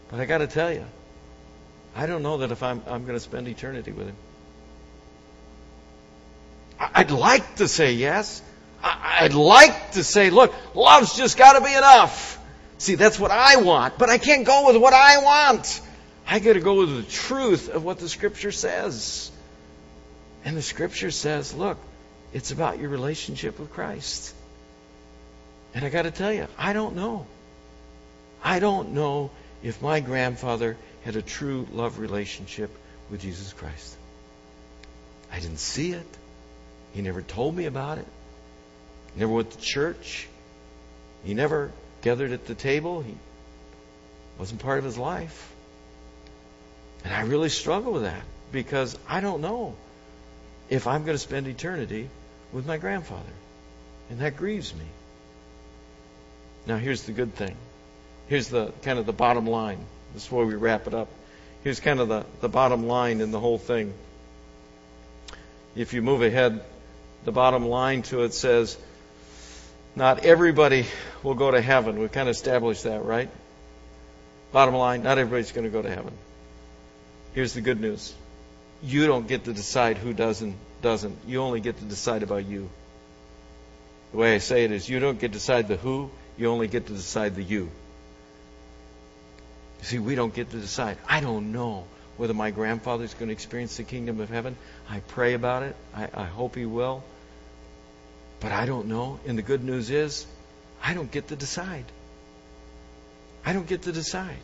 But 0.10 0.20
I 0.20 0.26
got 0.26 0.40
to 0.40 0.48
tell 0.48 0.72
you, 0.72 0.86
I 1.96 2.06
don't 2.06 2.24
know 2.24 2.38
that 2.38 2.52
if 2.52 2.64
I'm, 2.64 2.82
I'm 2.88 3.04
going 3.04 3.16
to 3.16 3.20
spend 3.20 3.48
eternity 3.48 3.92
with 3.92 4.08
him. 4.08 4.16
I'd 6.80 7.12
like 7.12 7.56
to 7.56 7.68
say 7.68 7.94
yes. 7.94 8.42
I'd 8.84 9.34
like 9.34 9.94
to 9.94 10.04
say, 10.04 10.30
look, 10.30 10.54
love's 10.76 11.18
just 11.18 11.38
got 11.38 11.54
to 11.54 11.62
be 11.62 11.74
enough. 11.74 12.40
See, 12.78 12.96
that's 12.96 13.20
what 13.20 13.32
I 13.32 13.58
want, 13.58 13.98
but 13.98 14.10
I 14.10 14.20
can't 14.20 14.46
go 14.46 14.68
with 14.68 14.78
what 14.80 14.94
I 14.94 15.18
want. 15.24 15.82
I 16.28 16.40
got 16.40 16.54
to 16.54 16.60
go 16.60 16.76
with 16.76 16.96
the 16.96 17.12
truth 17.12 17.70
of 17.70 17.84
what 17.84 17.98
the 17.98 18.08
Scripture 18.08 18.52
says. 18.52 19.32
And 20.46 20.56
the 20.56 20.62
Scripture 20.62 21.10
says, 21.10 21.54
look, 21.56 21.78
it's 22.34 22.52
about 22.52 22.80
your 22.80 22.90
relationship 22.90 23.60
with 23.60 23.72
Christ. 23.72 24.34
And 25.74 25.84
I 25.84 25.90
got 25.90 26.04
to 26.04 26.12
tell 26.12 26.32
you, 26.32 26.48
I 26.58 26.74
don't 26.74 26.96
know. 26.96 27.26
I 28.44 28.60
don't 28.60 28.94
know 28.94 29.32
if 29.64 29.82
my 29.82 30.00
grandfather 30.00 30.78
had 31.04 31.16
a 31.16 31.22
true 31.22 31.68
love 31.72 32.00
relationship 32.00 32.70
with 33.10 33.22
Jesus 33.22 33.54
Christ. 33.54 33.96
I 35.32 35.40
didn't 35.40 35.60
see 35.60 35.92
it. 35.92 36.08
He 36.94 37.02
never 37.02 37.22
told 37.22 37.56
me 37.56 37.66
about 37.66 37.98
it. 37.98 38.08
He 39.14 39.20
never 39.20 39.34
went 39.34 39.52
to 39.52 39.58
church. 39.60 40.28
He 41.24 41.34
never 41.34 41.72
gathered 42.02 42.32
at 42.32 42.46
the 42.46 42.56
table. 42.56 43.02
He 43.02 43.16
wasn't 44.40 44.62
part 44.62 44.80
of 44.80 44.84
his 44.84 44.98
life. 44.98 45.54
And 47.04 47.14
I 47.14 47.22
really 47.22 47.50
struggle 47.50 47.94
with 47.94 48.04
that 48.04 48.24
because 48.52 48.98
I 49.08 49.22
don't 49.22 49.42
know 49.42 49.76
if 50.70 50.88
I'm 50.88 51.04
going 51.04 51.16
to 51.16 51.20
spend 51.20 51.48
eternity 51.48 52.10
with 52.52 52.66
my 52.66 52.78
grandfather. 52.78 53.24
And 54.10 54.20
that 54.20 54.38
grieves 54.38 54.74
me. 54.74 54.86
Now 56.66 56.78
here's 56.78 57.04
the 57.04 57.12
good 57.12 57.34
thing. 57.36 57.56
Here's 58.28 58.50
the 58.50 58.72
kind 58.84 59.00
of 59.00 59.06
the 59.06 59.14
bottom 59.14 59.48
line. 59.48 59.80
This 60.14 60.26
is 60.26 60.32
where 60.32 60.46
we 60.46 60.56
wrap 60.56 60.88
it 60.88 60.94
up. 60.94 61.08
Here's 61.64 61.80
kind 61.80 62.00
of 62.00 62.08
the, 62.08 62.26
the 62.42 62.50
bottom 62.50 62.88
line 62.88 63.22
in 63.22 63.32
the 63.32 63.40
whole 63.40 63.58
thing. 63.58 63.94
If 65.76 65.94
you 65.94 66.02
move 66.02 66.22
ahead, 66.22 66.62
the 67.24 67.32
bottom 67.32 67.66
line 67.68 68.02
to 68.04 68.24
it 68.24 68.34
says, 68.34 68.78
not 69.96 70.26
everybody 70.26 70.86
will 71.24 71.36
go 71.36 71.52
to 71.52 71.62
heaven. 71.62 72.00
We've 72.00 72.12
kind 72.12 72.30
of 72.30 72.36
established 72.36 72.84
that, 72.84 73.04
right? 73.04 73.30
Bottom 74.52 74.76
line, 74.76 75.04
not 75.04 75.18
everybody's 75.18 75.52
going 75.52 75.66
to 75.66 75.72
go 75.72 75.82
to 75.82 75.90
heaven. 75.90 76.14
Here's 77.34 77.54
the 77.54 77.62
good 77.62 77.80
news. 77.80 78.14
You 78.82 79.08
don't 79.08 79.28
get 79.28 79.46
to 79.46 79.54
decide 79.54 79.98
who 79.98 80.14
doesn't 80.14 80.56
doesn't. 80.82 81.18
You 81.28 81.42
only 81.42 81.60
get 81.60 81.78
to 81.78 81.84
decide 81.86 82.24
about 82.24 82.46
you. 82.46 82.70
The 84.12 84.18
way 84.18 84.36
I 84.36 84.38
say 84.38 84.64
it 84.64 84.72
is 84.72 84.88
you 84.88 85.00
don't 85.00 85.20
get 85.20 85.34
to 85.34 85.40
decide 85.40 85.68
the 85.68 85.78
who, 85.78 86.10
you 86.38 86.48
only 86.48 86.68
get 86.68 86.88
to 86.88 86.94
decide 86.94 87.36
the 87.36 87.44
you. 87.44 87.70
You 89.80 89.86
see, 89.86 90.00
we 90.00 90.16
don't 90.16 90.34
get 90.34 90.50
to 90.52 90.58
decide. 90.58 90.98
I 91.08 91.20
don't 91.20 91.52
know 91.52 91.86
whether 92.18 92.34
my 92.34 92.52
grandfather's 92.52 93.14
going 93.14 93.28
to 93.28 93.34
experience 93.34 93.78
the 93.78 93.84
kingdom 93.84 94.20
of 94.20 94.30
heaven. 94.30 94.56
I 94.90 95.00
pray 95.00 95.34
about 95.34 95.64
it. 95.64 95.76
I, 95.96 96.10
I 96.14 96.26
hope 96.26 96.56
he 96.56 96.66
will. 96.66 97.04
But 98.40 98.52
I 98.52 98.66
don't 98.66 98.88
know. 98.88 99.20
And 99.28 99.38
the 99.38 99.44
good 99.44 99.64
news 99.64 99.90
is, 99.90 100.26
I 100.84 100.94
don't 100.94 101.12
get 101.12 101.28
to 101.30 101.36
decide. 101.36 101.86
I 103.46 103.54
don't 103.54 103.68
get 103.68 103.84
to 103.84 103.92
decide. 103.92 104.38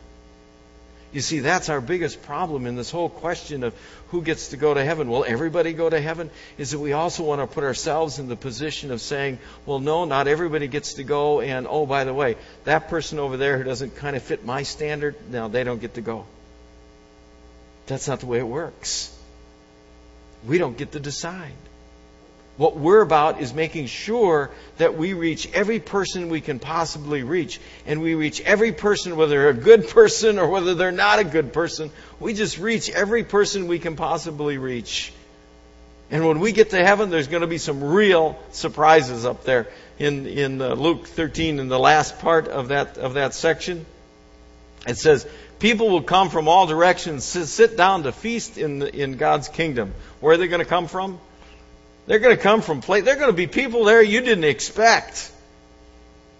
You 1.14 1.20
see, 1.20 1.38
that's 1.38 1.68
our 1.68 1.80
biggest 1.80 2.22
problem 2.22 2.66
in 2.66 2.74
this 2.74 2.90
whole 2.90 3.08
question 3.08 3.62
of 3.62 3.72
who 4.08 4.20
gets 4.20 4.48
to 4.48 4.56
go 4.56 4.74
to 4.74 4.84
heaven. 4.84 5.08
Will 5.08 5.24
everybody 5.24 5.72
go 5.72 5.88
to 5.88 6.00
heaven? 6.00 6.28
Is 6.58 6.72
that 6.72 6.80
we 6.80 6.92
also 6.92 7.22
want 7.22 7.40
to 7.40 7.46
put 7.46 7.62
ourselves 7.62 8.18
in 8.18 8.26
the 8.26 8.34
position 8.34 8.90
of 8.90 9.00
saying, 9.00 9.38
well, 9.64 9.78
no, 9.78 10.06
not 10.06 10.26
everybody 10.26 10.66
gets 10.66 10.94
to 10.94 11.04
go. 11.04 11.40
And, 11.40 11.68
oh, 11.70 11.86
by 11.86 12.02
the 12.02 12.12
way, 12.12 12.36
that 12.64 12.88
person 12.88 13.20
over 13.20 13.36
there 13.36 13.56
who 13.56 13.62
doesn't 13.62 13.94
kind 13.94 14.16
of 14.16 14.24
fit 14.24 14.44
my 14.44 14.64
standard, 14.64 15.14
now 15.30 15.46
they 15.46 15.62
don't 15.62 15.80
get 15.80 15.94
to 15.94 16.00
go. 16.00 16.26
That's 17.86 18.08
not 18.08 18.18
the 18.18 18.26
way 18.26 18.40
it 18.40 18.48
works. 18.48 19.16
We 20.44 20.58
don't 20.58 20.76
get 20.76 20.92
to 20.92 21.00
decide. 21.00 21.52
What 22.56 22.76
we're 22.76 23.00
about 23.00 23.40
is 23.40 23.52
making 23.52 23.86
sure 23.86 24.50
that 24.78 24.96
we 24.96 25.12
reach 25.12 25.50
every 25.52 25.80
person 25.80 26.28
we 26.28 26.40
can 26.40 26.60
possibly 26.60 27.24
reach. 27.24 27.60
And 27.84 28.00
we 28.00 28.14
reach 28.14 28.40
every 28.40 28.72
person, 28.72 29.16
whether 29.16 29.30
they're 29.30 29.48
a 29.48 29.54
good 29.54 29.88
person 29.88 30.38
or 30.38 30.48
whether 30.48 30.74
they're 30.74 30.92
not 30.92 31.18
a 31.18 31.24
good 31.24 31.52
person. 31.52 31.90
We 32.20 32.32
just 32.32 32.58
reach 32.58 32.90
every 32.90 33.24
person 33.24 33.66
we 33.66 33.80
can 33.80 33.96
possibly 33.96 34.58
reach. 34.58 35.12
And 36.10 36.26
when 36.28 36.38
we 36.38 36.52
get 36.52 36.70
to 36.70 36.84
heaven, 36.84 37.10
there's 37.10 37.26
going 37.26 37.40
to 37.40 37.48
be 37.48 37.58
some 37.58 37.82
real 37.82 38.38
surprises 38.52 39.24
up 39.24 39.42
there. 39.44 39.66
In, 39.98 40.26
in 40.26 40.62
uh, 40.62 40.74
Luke 40.74 41.06
13, 41.06 41.58
in 41.58 41.68
the 41.68 41.78
last 41.78 42.20
part 42.20 42.46
of 42.46 42.68
that, 42.68 42.98
of 42.98 43.14
that 43.14 43.34
section, 43.34 43.84
it 44.86 44.96
says, 44.96 45.26
People 45.58 45.88
will 45.88 46.02
come 46.02 46.30
from 46.30 46.46
all 46.46 46.66
directions, 46.66 47.24
sit 47.24 47.76
down 47.76 48.02
to 48.02 48.12
feast 48.12 48.58
in, 48.58 48.80
the, 48.80 48.94
in 48.94 49.16
God's 49.16 49.48
kingdom. 49.48 49.94
Where 50.20 50.34
are 50.34 50.36
they 50.36 50.46
going 50.46 50.60
to 50.60 50.66
come 50.66 50.88
from? 50.88 51.18
They're 52.06 52.18
going 52.18 52.36
to 52.36 52.42
come 52.42 52.60
from 52.60 52.80
place. 52.80 53.04
They're 53.04 53.16
going 53.16 53.30
to 53.30 53.36
be 53.36 53.46
people 53.46 53.84
there 53.84 54.02
you 54.02 54.20
didn't 54.20 54.44
expect. 54.44 55.30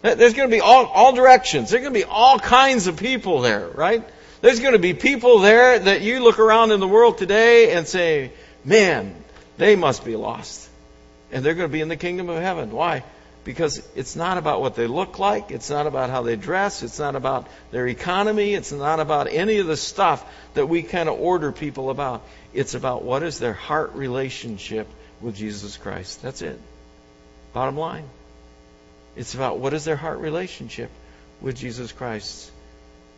There's 0.03 0.35
going 0.35 0.51
to 0.51 0.55
be 0.55 0.61
all, 0.61 0.85
all 0.85 1.15
directions. 1.15 1.71
There's 1.71 1.83
going 1.83 1.95
to 1.95 1.99
be 1.99 2.05
all 2.05 2.39
kinds 2.39 2.87
of 2.87 2.99
people 2.99 3.41
there, 3.41 3.69
right? 3.69 4.05
There's 4.43 4.61
going 4.61 4.75
to 4.75 4.79
be 4.79 4.93
people 4.93 5.39
there 5.39 5.79
that 5.79 6.03
you 6.03 6.23
look 6.23 6.39
around 6.39 6.73
in 6.73 6.81
the 6.81 6.89
world 6.89 7.17
today 7.17 7.73
and 7.73 7.89
say, 7.89 8.31
man, 8.63 9.15
they 9.57 9.77
must 9.77 10.05
be 10.05 10.17
lost. 10.17 10.69
And 11.33 11.43
they're 11.43 11.55
going 11.55 11.71
to 11.71 11.73
be 11.73 11.81
in 11.81 11.89
the 11.89 11.97
kingdom 11.97 12.29
of 12.29 12.43
heaven. 12.43 12.71
Why? 12.71 13.03
Because 13.45 13.83
it's 13.97 14.15
not 14.15 14.37
about 14.37 14.61
what 14.61 14.75
they 14.75 14.87
look 14.87 15.19
like. 15.19 15.51
It's 15.51 15.71
not 15.71 15.87
about 15.87 16.11
how 16.11 16.21
they 16.21 16.37
dress. 16.37 16.83
It's 16.83 16.99
not 16.99 17.17
about 17.17 17.49
their 17.71 17.89
economy. 17.89 18.53
It's 18.53 18.73
not 18.73 19.01
about 19.01 19.29
any 19.29 19.59
of 19.59 19.67
the 19.67 19.77
stuff 19.77 20.23
that 20.53 20.67
we 20.67 20.83
kind 20.83 21.09
of 21.09 21.19
order 21.19 21.51
people 21.51 21.89
about. 21.89 22.23
It's 22.53 22.75
about 22.75 23.03
what 23.03 23.23
is 23.23 23.39
their 23.39 23.55
heart 23.55 23.95
relationship 23.95 24.87
with 25.21 25.37
Jesus 25.37 25.77
Christ. 25.77 26.23
That's 26.23 26.43
it. 26.43 26.61
Bottom 27.53 27.77
line. 27.77 28.09
It's 29.17 29.35
about 29.35 29.59
what 29.59 29.75
is 29.75 29.85
their 29.85 29.97
heart 29.97 30.19
relationship 30.19 30.91
with 31.41 31.57
Jesus 31.57 31.93
Christ. 31.93 32.51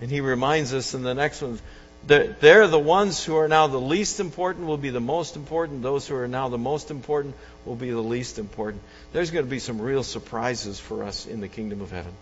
And 0.00 0.10
he 0.10 0.20
reminds 0.20 0.74
us 0.74 0.94
in 0.94 1.02
the 1.02 1.14
next 1.14 1.40
one 1.40 1.58
that 2.06 2.40
they're 2.40 2.68
the 2.68 2.78
ones 2.78 3.24
who 3.24 3.36
are 3.36 3.48
now 3.48 3.66
the 3.66 3.80
least 3.80 4.20
important 4.20 4.66
will 4.66 4.76
be 4.76 4.90
the 4.90 5.00
most 5.00 5.34
important. 5.34 5.82
Those 5.82 6.06
who 6.06 6.14
are 6.16 6.28
now 6.28 6.48
the 6.48 6.58
most 6.58 6.90
important 6.90 7.34
will 7.64 7.74
be 7.74 7.90
the 7.90 8.00
least 8.00 8.38
important. 8.38 8.82
There's 9.12 9.30
going 9.30 9.44
to 9.44 9.50
be 9.50 9.58
some 9.58 9.80
real 9.80 10.02
surprises 10.02 10.78
for 10.78 11.02
us 11.02 11.26
in 11.26 11.40
the 11.40 11.48
kingdom 11.48 11.80
of 11.80 11.90
heaven. 11.90 12.12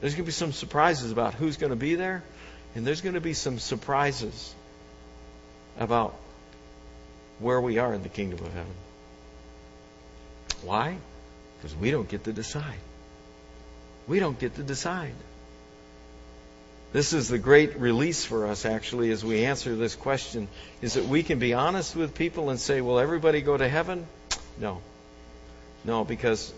There's 0.00 0.14
going 0.14 0.24
to 0.24 0.28
be 0.28 0.32
some 0.32 0.52
surprises 0.52 1.10
about 1.10 1.34
who's 1.34 1.56
going 1.56 1.70
to 1.70 1.76
be 1.76 1.94
there, 1.94 2.22
and 2.74 2.86
there's 2.86 3.00
going 3.00 3.14
to 3.14 3.20
be 3.20 3.32
some 3.32 3.58
surprises 3.58 4.54
about 5.78 6.14
where 7.38 7.60
we 7.60 7.78
are 7.78 7.92
in 7.94 8.02
the 8.02 8.08
kingdom 8.08 8.44
of 8.44 8.52
heaven. 8.52 8.74
Why? 10.62 10.96
Because 11.58 11.76
we 11.76 11.90
don't 11.90 12.08
get 12.08 12.24
to 12.24 12.32
decide. 12.32 12.78
We 14.06 14.18
don't 14.18 14.38
get 14.38 14.56
to 14.56 14.62
decide. 14.62 15.14
This 16.92 17.12
is 17.12 17.28
the 17.28 17.38
great 17.38 17.80
release 17.80 18.24
for 18.24 18.46
us, 18.46 18.64
actually, 18.64 19.10
as 19.10 19.24
we 19.24 19.44
answer 19.44 19.74
this 19.74 19.96
question, 19.96 20.46
is 20.80 20.94
that 20.94 21.06
we 21.06 21.24
can 21.24 21.40
be 21.40 21.52
honest 21.52 21.96
with 21.96 22.14
people 22.14 22.50
and 22.50 22.60
say, 22.60 22.80
Will 22.80 23.00
everybody 23.00 23.40
go 23.40 23.56
to 23.56 23.68
heaven? 23.68 24.06
No. 24.60 24.80
No, 25.84 26.04
because 26.04 26.52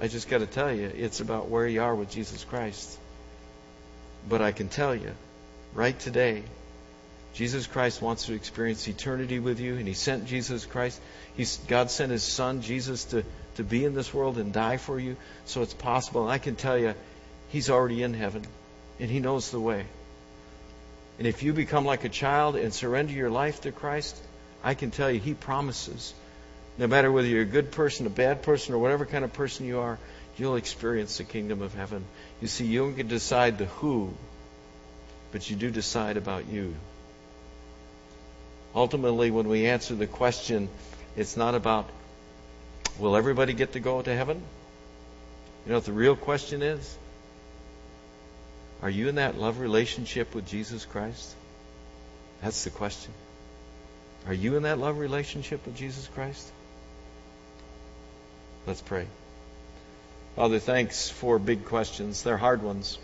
I 0.00 0.08
just 0.08 0.28
got 0.28 0.38
to 0.38 0.46
tell 0.46 0.70
you, 0.70 0.92
it's 0.94 1.20
about 1.20 1.48
where 1.48 1.66
you 1.66 1.82
are 1.82 1.94
with 1.94 2.10
Jesus 2.10 2.44
Christ. 2.44 2.98
But 4.28 4.42
I 4.42 4.52
can 4.52 4.68
tell 4.68 4.94
you, 4.94 5.12
right 5.72 5.98
today, 5.98 6.42
Jesus 7.34 7.66
Christ 7.66 8.02
wants 8.02 8.26
to 8.26 8.34
experience 8.34 8.86
eternity 8.86 9.38
with 9.38 9.58
you, 9.58 9.76
and 9.76 9.88
He 9.88 9.94
sent 9.94 10.26
Jesus 10.26 10.66
Christ. 10.66 11.00
He's, 11.34 11.56
God 11.68 11.90
sent 11.90 12.12
His 12.12 12.22
Son, 12.22 12.60
Jesus, 12.60 13.04
to, 13.06 13.24
to 13.54 13.64
be 13.64 13.84
in 13.84 13.94
this 13.94 14.12
world 14.12 14.36
and 14.36 14.52
die 14.52 14.76
for 14.76 15.00
you, 15.00 15.16
so 15.46 15.62
it's 15.62 15.72
possible. 15.72 16.22
And 16.22 16.30
I 16.30 16.38
can 16.38 16.56
tell 16.56 16.76
you, 16.76 16.94
He's 17.48 17.70
already 17.70 18.02
in 18.02 18.12
heaven, 18.12 18.42
and 19.00 19.10
He 19.10 19.18
knows 19.18 19.50
the 19.50 19.60
way. 19.60 19.86
And 21.18 21.26
if 21.26 21.42
you 21.42 21.54
become 21.54 21.86
like 21.86 22.04
a 22.04 22.10
child 22.10 22.56
and 22.56 22.72
surrender 22.72 23.12
your 23.12 23.30
life 23.30 23.62
to 23.62 23.72
Christ, 23.72 24.16
I 24.62 24.74
can 24.74 24.90
tell 24.90 25.10
you, 25.10 25.18
He 25.18 25.32
promises, 25.32 26.12
no 26.76 26.86
matter 26.86 27.10
whether 27.10 27.28
you're 27.28 27.42
a 27.42 27.46
good 27.46 27.72
person, 27.72 28.06
a 28.06 28.10
bad 28.10 28.42
person, 28.42 28.74
or 28.74 28.78
whatever 28.78 29.06
kind 29.06 29.24
of 29.24 29.32
person 29.32 29.66
you 29.66 29.80
are, 29.80 29.98
you'll 30.36 30.56
experience 30.56 31.16
the 31.16 31.24
kingdom 31.24 31.62
of 31.62 31.74
heaven. 31.74 32.04
You 32.42 32.48
see, 32.48 32.66
you 32.66 32.80
don't 32.80 32.94
get 32.94 33.04
to 33.04 33.08
decide 33.08 33.56
the 33.56 33.66
who, 33.66 34.12
but 35.30 35.48
you 35.48 35.56
do 35.56 35.70
decide 35.70 36.18
about 36.18 36.48
you. 36.48 36.74
Ultimately, 38.74 39.30
when 39.30 39.48
we 39.48 39.66
answer 39.66 39.94
the 39.94 40.06
question, 40.06 40.68
it's 41.16 41.36
not 41.36 41.54
about 41.54 41.88
will 42.98 43.16
everybody 43.16 43.52
get 43.52 43.72
to 43.72 43.80
go 43.80 44.00
to 44.00 44.14
heaven? 44.14 44.42
You 45.64 45.70
know 45.70 45.76
what 45.76 45.84
the 45.84 45.92
real 45.92 46.16
question 46.16 46.62
is? 46.62 46.96
Are 48.82 48.90
you 48.90 49.08
in 49.08 49.14
that 49.16 49.38
love 49.38 49.60
relationship 49.60 50.34
with 50.34 50.46
Jesus 50.46 50.84
Christ? 50.84 51.34
That's 52.42 52.64
the 52.64 52.70
question. 52.70 53.12
Are 54.26 54.34
you 54.34 54.56
in 54.56 54.64
that 54.64 54.78
love 54.78 54.98
relationship 54.98 55.64
with 55.64 55.76
Jesus 55.76 56.08
Christ? 56.08 56.50
Let's 58.66 58.82
pray. 58.82 59.06
Father, 60.36 60.58
thanks 60.58 61.08
for 61.08 61.38
big 61.38 61.66
questions. 61.66 62.22
They're 62.22 62.36
hard 62.36 62.62
ones. 62.62 62.98